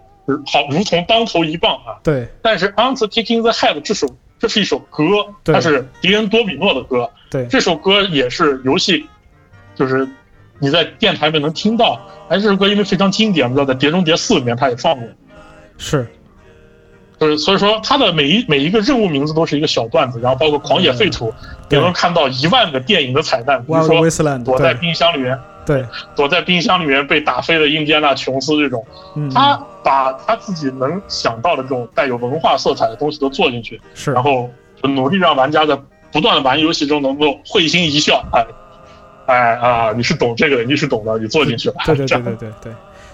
[0.46, 1.98] 好，如同当头一棒啊。
[2.02, 2.28] 对。
[2.42, 4.06] 但是 Answer Kicking the Head 这首
[4.38, 5.02] 这是一首歌，
[5.44, 7.10] 它是迪恩多比诺的歌。
[7.30, 7.46] 对。
[7.46, 9.06] 这首歌也是游戏，
[9.74, 10.06] 就是
[10.58, 12.00] 你在电台里面能听到。
[12.28, 15.08] 哎，这首歌因为非常经典，我们知道在《碟中谍四》里面它也放过。
[15.78, 16.06] 是。
[17.22, 21.32] 就是所以说，它的每一每一个任务名字都是一个小段子，然后包括狂野废土，
[21.70, 24.00] 也能看到一万个电影的彩蛋，比如说
[24.44, 28.84] 躲在冰箱里面，对，躲在冰箱里面被打飞的印第安纳琼斯这种，
[29.32, 34.50] 他把他自己能想到的这种带有文化色彩的东西都做进去，是，然后
[34.82, 35.78] 就努力让玩家在
[36.10, 38.44] 不断的玩游戏中能够会心一笑，哎，
[39.26, 42.72] 哎啊，你是懂这个，你是懂的，你做进去了，对对对对对对。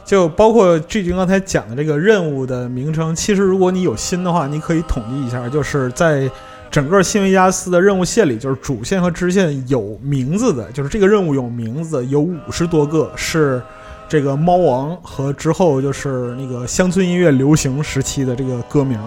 [0.09, 6.27] 就包括剧军刚才讲的这个任务的名称，其实如果你有心的话，你可以统计一下，就是在
[6.71, 13.61] 整个新维加斯的任务线里，就是主线和支线有名字的，就是这个任务有名字有五十多个，是
[14.09, 18.99] 这个猫王和之后就是那个乡村音乐流行时期的这个歌名。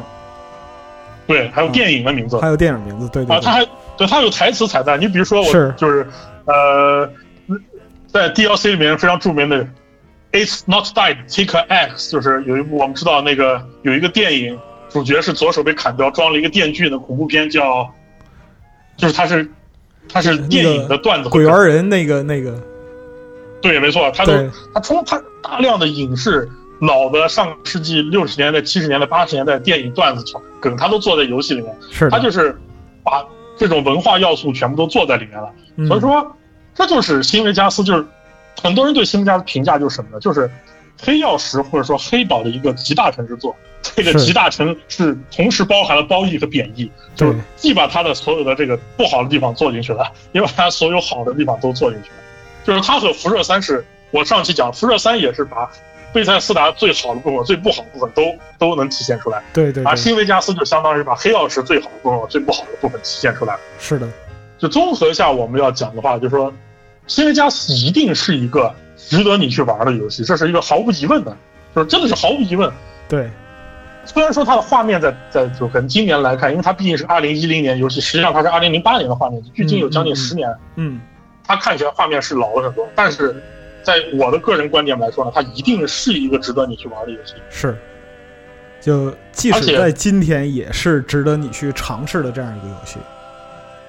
[1.25, 3.35] 对，还有电影的名字，还有电影名字，对对。
[3.35, 6.05] 啊，他还对他有台词彩蛋，你比如说我就是
[6.45, 7.09] 呃，
[8.05, 9.67] 在 DLC 里面非常著名的。
[10.33, 11.17] It's not died.
[11.27, 14.57] Take X，就是有一部我们知道那个有一个电影，
[14.89, 17.93] 主角是左手被砍掉，装了一个电锯的恐怖片，叫，
[18.95, 19.45] 就是他是，
[20.07, 21.27] 他是电影的段子。
[21.27, 22.57] 鬼玩人那个那个，
[23.61, 24.31] 对，没错，他都
[24.73, 30.23] 他从他大量的影视老的上世纪六十年代、七十年代、八十年代电影段子
[30.61, 31.75] 梗，他都做在游戏里面。
[31.91, 32.57] 是，他就是
[33.03, 33.21] 把
[33.57, 35.51] 这种文化要素全部都做在里面了。
[35.89, 36.37] 所以说，
[36.73, 38.05] 这就是新维加斯，就是。
[38.61, 40.19] 很多人对新维加的评价就是什么呢？
[40.19, 40.49] 就是
[40.99, 43.55] 黑曜石或者说黑宝的一个集大成之作。
[43.81, 52.15] 这个集大成是同时包含了褒义和贬义，就是既把它的所有的这个不好的地方做进去了，也把它所有好的地方都做进去了。
[52.63, 55.67] 就是它和辐射三是我上期讲，辐射三也是把
[56.13, 58.21] 贝塞斯达最好的部分、最不好的部分都
[58.59, 59.41] 都能体现出来。
[59.51, 59.83] 对对。
[59.83, 63.59] 而新维加斯就相当于把黑曜石最好的部分、最不好的部分体现出来了。
[63.79, 64.07] 是的。
[64.59, 66.53] 就综合一下我们要讲的话，就是说。
[67.07, 71.35] 新维加斯一定是一个值得你去玩的游戏，这是一个毫无疑问的，
[71.75, 72.71] 就是真的是毫无疑问。
[73.09, 73.29] 对，
[74.05, 80.49] 虽然说它的画面在在就跟今年来看，因为它毕竟是二零一零年游戏，实际上它是二零零八年的画面，距今有将近十年。
[80.75, 81.01] 嗯，
[81.43, 83.35] 它看起来画面是老了很多，但是
[83.83, 87.33] 在我的个人观点来说呢，它一定是一个值得你去玩的游戏。
[87.49, 87.77] 是，
[88.79, 92.97] 就即使在今天也是值得你去尝试的这样一个游戏。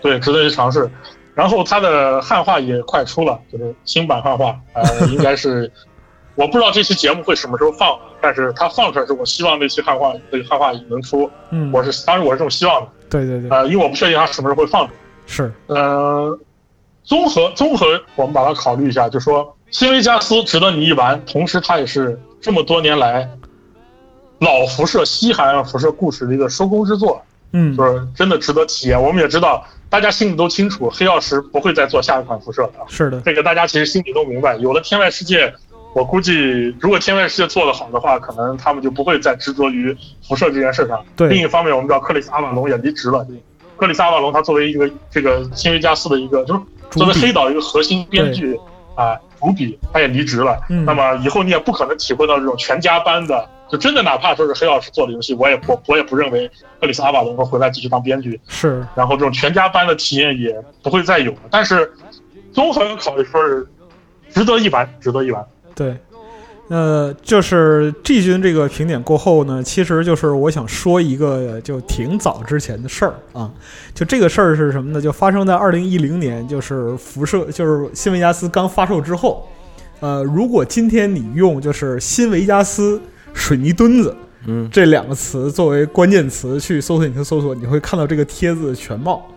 [0.00, 0.90] 对，值得去尝试。
[1.34, 5.70] 然后它的汉化也快出了，就是新版汉化，呃， 应该是，
[6.34, 14.86] 我不知道这期节目会什么时候放，但是它放出来是我希望那期汉化，那个汉化能出，嗯，我是当然我是这么希望的，对对对，呃，因为我不确定它什么时候会放。
[14.86, 16.38] 出来，是，呃，
[17.02, 23.26] 综合综合我们把它考虑一下，就说新维加斯值得你一玩，同时它也是这么多年来
[24.40, 27.22] 老辐射西海岸辐射故事的一个收工之作，
[27.52, 29.02] 嗯，就是真的值得体验。
[29.02, 29.64] 我们也知道。
[29.92, 32.72] 大家心里都清楚，黑曜石不会再做下一款辐射的。
[32.88, 34.56] 是的，这个大家其实心里都明白。
[34.56, 35.52] 有了天外世界，
[35.94, 39.94] 我估计如果天外世界做得好的话，可能他们就不会再执着于
[40.26, 40.98] 辐射这件事上。
[41.14, 41.28] 对。
[41.28, 43.26] 另一方面，我们知道克里斯阿瓦隆也离职了，
[43.76, 48.58] 克里斯阿瓦隆他作为一个这个新维加斯的一个就是作为黑岛一个核心编剧
[48.94, 50.58] 啊主笔，他也离职了。
[50.70, 56.46] 嗯那么以后你也不可能体会到这种全家班的，就真的哪怕说是黑老师做的游戏，我也不我也不认为
[56.78, 58.38] 克里斯阿瓦隆会回来继续当编剧。
[58.46, 61.38] 是然后这种全家班的体验也不会再有了。
[61.50, 61.90] 但是
[62.52, 63.66] 综合考虑说是
[64.28, 65.42] 值得一玩，值得一玩。
[65.74, 65.96] 对。
[66.68, 73.50] 呃，就是 G 君这个评点过后呢，其实就是我想说一个就挺早之前的事儿啊，
[73.94, 75.00] 就这个事儿是什么呢？
[75.00, 79.48] 就发生在二零一零年，就是辐射，就是新维加斯刚发售之后。
[80.00, 83.00] 呃，如果今天你用就是新维加斯
[83.34, 84.14] 水泥墩子
[84.46, 89.28] 嗯这两个词作为关键词去搜索引擎搜索，你会看到这个帖子的全貌。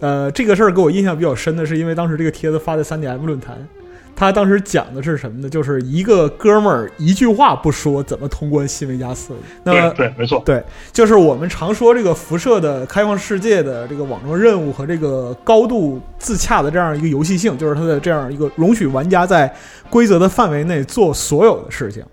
[0.00, 3.66] 呃，这个事儿给我印象比较深的是，因为当时这个帖子发在三 D M 论坛，
[4.14, 5.48] 他当时讲的是什么呢？
[5.48, 9.32] 就是一个哥们儿一句话不说怎么通关新维加斯。
[9.62, 10.42] 那么对对，没错。
[10.44, 19.52] 对，就是我们常说这个辐射的开放世界的这个网络任务和这个高度自洽的这样一个游戏性，就是它的这样一个容许玩家在
[19.88, 22.04] 规则的范围内做所有的事情。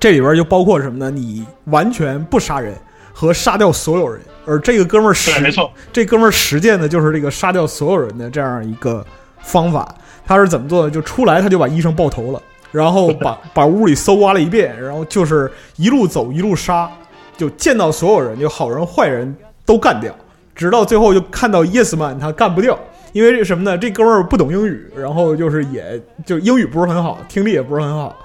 [0.00, 1.10] 这里边就包括什么呢？
[1.10, 2.74] 你完全不杀人
[3.12, 5.70] 和杀掉所有人，而这个哥们儿实，没错。
[5.92, 9.04] 这哥们儿实践的就是这个杀掉所有人的这样一个
[9.40, 9.94] 方法。
[10.26, 10.90] 他是怎么做的？
[10.90, 16.90] 就出来他就把医生爆头了，然后把 把屋里搜刮了一遍，然后就是一路走一路杀，
[17.36, 19.34] 就见到所有人，就好人坏人
[19.66, 20.14] 都干掉，
[20.54, 22.78] 直到最后就看到 Yes Man 他干不掉。
[23.12, 23.76] 因为这什么呢？
[23.76, 28.16] 这哥们儿不懂英语，然后就是也就英语不是很好，听力也不是很好。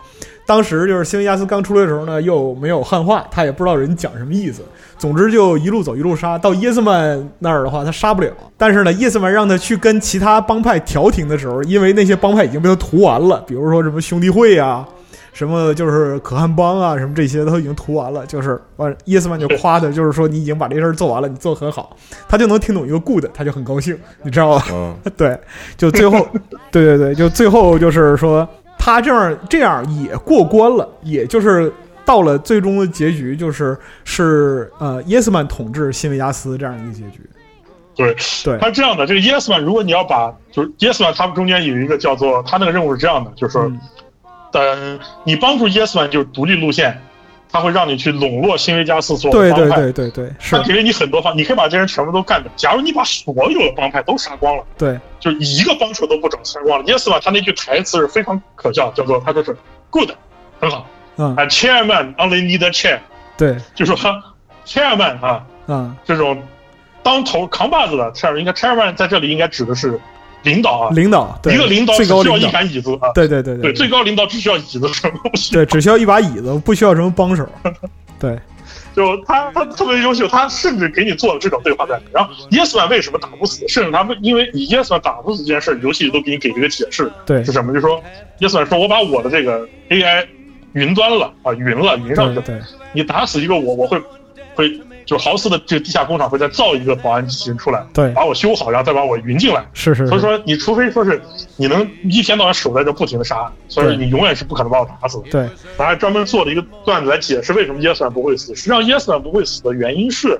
[0.47, 4.63] 当时就是新维加斯刚出来的时候呢，又没有汉化，他也不知道人讲什么意思。
[4.97, 8.31] 总之就一路走一路杀，到耶斯曼那儿的话，他杀不了。
[8.57, 14.87] 但是呢，耶斯曼让他去跟其他帮派调停的时候，因为那些帮派已经被他屠完了，比如说什么兄弟会啊，
[15.33, 18.25] 什么就是可汗帮啊，什么这些都已经屠完了。
[18.25, 21.95] 就是完，耶斯曼就夸他，就是说你已经把这事儿做完了，你做得很好。
[22.27, 24.65] 他就能听懂一个 good，他就很高兴，你知道吧？
[24.71, 25.39] 嗯 对，
[25.77, 26.27] 就最后，
[26.71, 28.47] 对对对，就最后就是说，
[28.77, 31.71] 他这样这样也过关了，也就是
[32.05, 37.21] 到了最终的结局，就是是呃耶斯曼统治新维加斯这样一个结局。
[37.95, 43.79] 对，对他是这样的，这个耶斯曼如果你要把就是耶斯曼他们中间有一个叫做他那个任务是这样的，就是说，嗯
[44.49, 46.97] 等你帮助耶斯曼就是独立路线，
[47.51, 50.55] 他会让你去笼络新维加斯所有帮派，对对对，是。
[50.55, 52.51] 他，给了你很多方，你可以把这些人全部都干掉。
[52.55, 54.99] 假如你把所有的帮派都杀光了，对。
[55.19, 59.55] 就一个帮手都不整杀光了，Yes Man 他那句台词是非常可笑，叫做他就是
[59.89, 60.11] Good，
[60.59, 60.85] 很好。
[61.15, 61.35] 嗯。
[61.35, 62.99] 啊，Chairman only need a chair，
[63.37, 63.57] 对。
[63.73, 63.95] 就说
[64.65, 65.95] Chairman 啊，嗯。
[66.05, 66.41] 这种
[67.01, 69.99] 当头扛把子的 chairman，应该 chairman 在这里应该指的是
[70.43, 77.47] 领导啊，领导对一个领导只需要一高领导，把椅子啊，对对对对，最高领导只需要椅子，什么不需要对，只需要一把椅子，不需要什么帮手。
[78.19, 78.37] 对
[78.95, 82.03] 就他他特别优秀，他甚至给你做了这种对话在里。
[82.11, 83.67] 然后 Yes Man 为什么打不死？
[83.67, 87.71] 甚至他们因为你 Yes Man 打不死这件事，游戏里都给你给了一个解释，对是什么？
[87.73, 88.01] 就说
[88.39, 90.25] Yes Man 说我把我的这个 AI
[90.73, 92.59] 云端了啊，云了，云上去对
[92.91, 94.01] 你打死一个我，我会
[94.55, 99.65] 会就是豪斯的这个地下工厂会再造一个保安机器人出来，对，把我修好，然后再把我云进来。
[99.73, 101.19] 是是是，所以说，你除非说是
[101.55, 105.29] 你能一天到晚守在这不停的杀，所以对你永远是不可能把我打死的。
[105.31, 108.53] 对他还专门做了一个段子来解释为什么耶斯曼不会死。
[108.53, 110.39] 实际上，耶斯曼不会死的原因是，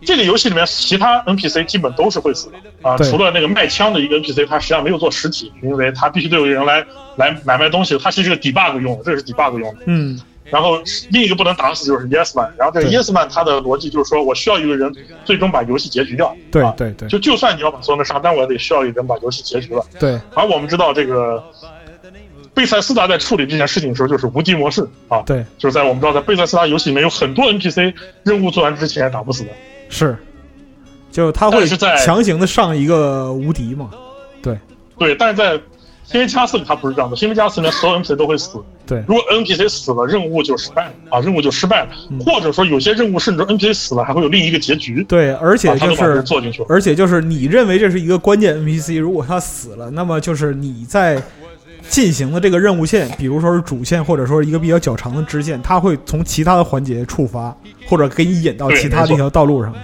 [0.00, 2.56] 这个游戏里面其他 NPC 基本都是会死的
[2.88, 6.82] 啊，除了那个卖枪的一个 NPC，他实际上没有做实体，因为他必须得有人来
[7.16, 9.80] 来买卖东西，他其实是个 debug 用的，这个是 debug 用的。
[9.84, 10.18] 嗯
[10.50, 10.80] 然后
[11.10, 14.92] 另一个不能打死就是 Yes Man，然后这个 Yes Man 他的逻辑就是说我需要一个人
[15.24, 19.84] 最终把游戏结局掉，啊对对对就就算你要把所有人杀，但我也得需要一个人把游戏结局了。
[19.98, 21.42] 对而我们知道这个
[22.54, 27.94] 贝塞斯达在处理这件事情的时候就是无敌模式啊，对就是在我们知道在贝塞斯达游戏里面有很多 NPC
[28.24, 29.50] 任务做完之前打不死的，
[29.88, 30.16] 是，
[31.12, 33.90] 就他会是在强行的上一个无敌嘛。
[34.42, 34.58] 对
[34.98, 35.60] 对，但是在
[36.10, 39.04] 新维加斯里他不是这样的，新维加斯里面所有 NPC 都会死，对。
[39.06, 42.18] 如果 NPC 死了，任务就失败了啊，任务就失败了，嗯。
[42.20, 46.66] 或者说有些任务甚至 NPC 死了还会有另一个结局，对，而且就是做进去了。
[46.70, 51.22] 而且就是你认为这是一个关键 NPC，如果他死了，那么就是你在
[51.90, 57.54] 进行的这个任务线，比如说是主线，或者说一个比较较长的支线，它会从其他的环节触发，
[57.86, 59.78] 或者给你引到其他的一条道路上去。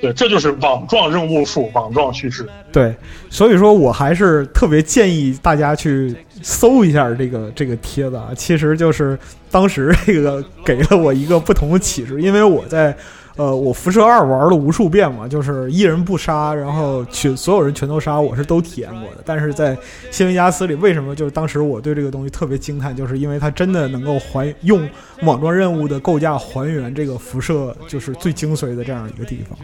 [0.00, 2.48] 对，这就是网状任务数、网状叙事。
[2.70, 2.94] 对，
[3.28, 8.28] 所以说我还是特别建议大家去搜一下这个这个帖子啊。
[8.36, 9.18] 其实就是
[9.50, 12.96] 当时这个给了我一个不同的启示，因为我在
[13.36, 19.22] 呃我辐射二玩了无数遍嘛，就是一人不杀，然后全所有人全都杀，我是都体验过的。
[19.24, 19.76] 但是在
[20.10, 24.88] 新维加斯里，为什么就是当时我对这个东西特别惊叹，就是因为它真的能够还用
[25.22, 29.58] 网状任务的构架还原这个辐射就是最精髓的这样一个地方。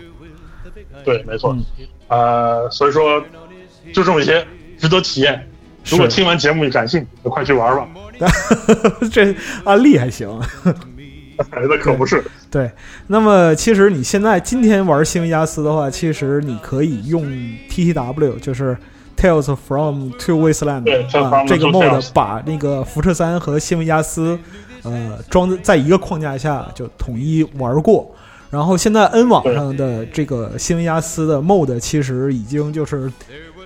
[1.04, 1.64] 对，没错嗯，
[2.08, 3.22] 呃，所以说
[3.92, 4.44] 就这么一些
[4.78, 5.48] 值得体验。
[5.86, 7.88] 如果听完节目你感兴趣，就快去玩吧。
[9.12, 9.34] 这
[9.64, 10.28] 案例还行。
[11.36, 12.70] 那可不是，对，
[13.08, 17.24] 那么其实你现在今天玩新维加斯的话，其实你可以用
[17.68, 18.76] TTW，就是
[19.16, 24.38] Tales from Two，Tales 啊这个 mod Tales 把那个辐射三和新维加斯
[24.84, 28.14] 呃装在一个框架下就统一玩过。
[28.54, 33.10] 然后现在 N 网上的这个新维加斯的 mod 其实已经就是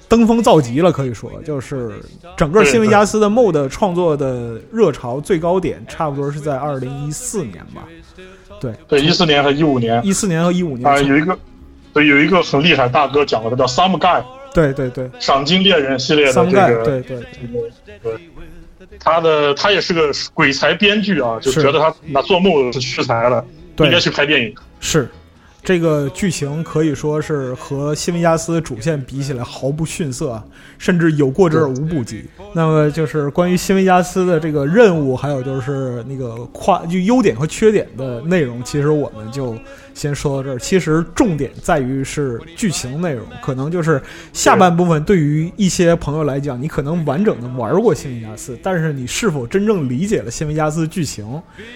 [0.09, 1.93] 登峰造极了，可以说就是
[2.39, 7.86] 整个新维加斯的 mod 创作的热潮最高点，差不多是在二零一四年吧。
[8.59, 10.01] 对，对，一四年和一五年。
[10.03, 11.39] 一四年和一五年啊，有一个
[11.93, 14.24] 对有一个很厉害大哥讲的，他叫 Some Guy
[14.55, 16.82] 对对对，赏金猎人系列的这个。
[16.82, 17.20] 对对。
[18.03, 18.12] 对
[18.99, 23.45] 他的他也是个鬼才编剧啊，就觉得他拿做梦是屈才了，
[23.76, 23.86] 对。
[23.86, 24.55] 应该去拍电影。
[24.81, 25.11] 是。
[25.69, 30.43] 这个剧情可以说是和新维加斯主线比起来毫不逊色，
[30.79, 32.25] 甚至有过之而无不及。
[32.55, 39.55] 那么就是关于新维加斯的这个任务，还有就是那个夸就优点和缺点的内容，其实我们就
[39.93, 40.59] 先说到这儿。
[40.59, 44.01] 其实重点在于是剧情内容，可能就是
[44.33, 51.27] 下半部分对于一些朋友来讲，你可能完整的玩过新维加斯，但是你是否真正理解了新维加斯剧情，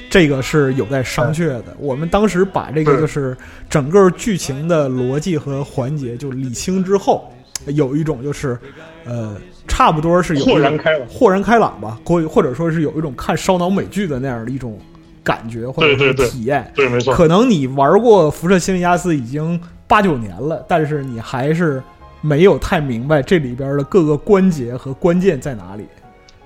[0.08, 1.76] 这个是有待商榷的。
[1.78, 3.36] 我们当时把这个就是
[3.68, 7.30] 整个剧情的逻辑和环节就理清之后，
[7.66, 8.58] 有一种就是
[9.04, 9.36] 呃，
[9.68, 11.08] 差不多是有豁然开朗。
[11.08, 14.78] 豁然开朗吧，或或者说是有一种看烧脑美剧的那样的一种
[15.22, 16.26] 感觉或者是对对。
[16.26, 16.72] 对体验。
[16.74, 21.82] 对，没错，可能你玩过《辐射新维加斯》已经八九年了，但是你还是
[22.20, 25.86] 没有太明白这里边的各个关节和关键在哪里。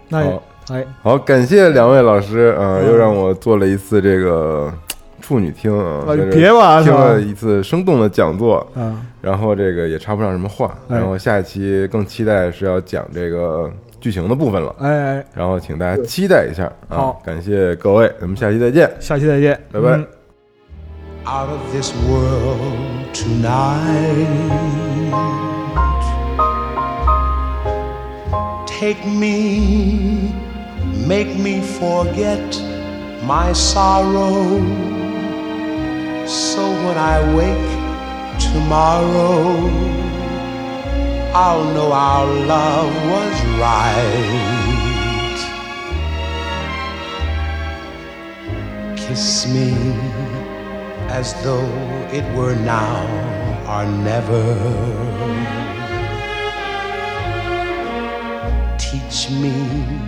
[0.08, 0.24] 那
[0.68, 4.72] 哎，好，感谢两位老师，呃，嗯又让我做了一次这个
[5.26, 7.20] 处女听啊，呃在这别吧，是听了？
[7.20, 13.68] 一次生动的讲座，啊，然后这个也插不上什么话，哎然后下一期更期待是要讲这个
[14.00, 17.22] 剧情的部分了，哎哎，然后请大家期待一下啊好！
[17.24, 18.88] 感谢各位，咱们下期再见。
[19.00, 20.06] 下期再见，拜拜嗯
[21.26, 22.60] out of this world
[23.12, 24.28] tonight.
[28.68, 30.30] Take me,
[31.08, 32.38] make me forget
[33.26, 34.95] my sorrow.
[36.26, 37.70] So when I wake
[38.40, 39.46] tomorrow,
[41.32, 45.36] I'll know our love was right.
[48.96, 49.70] Kiss me
[51.08, 51.70] as though
[52.10, 53.06] it were now
[53.68, 54.44] or never.
[58.78, 60.05] Teach me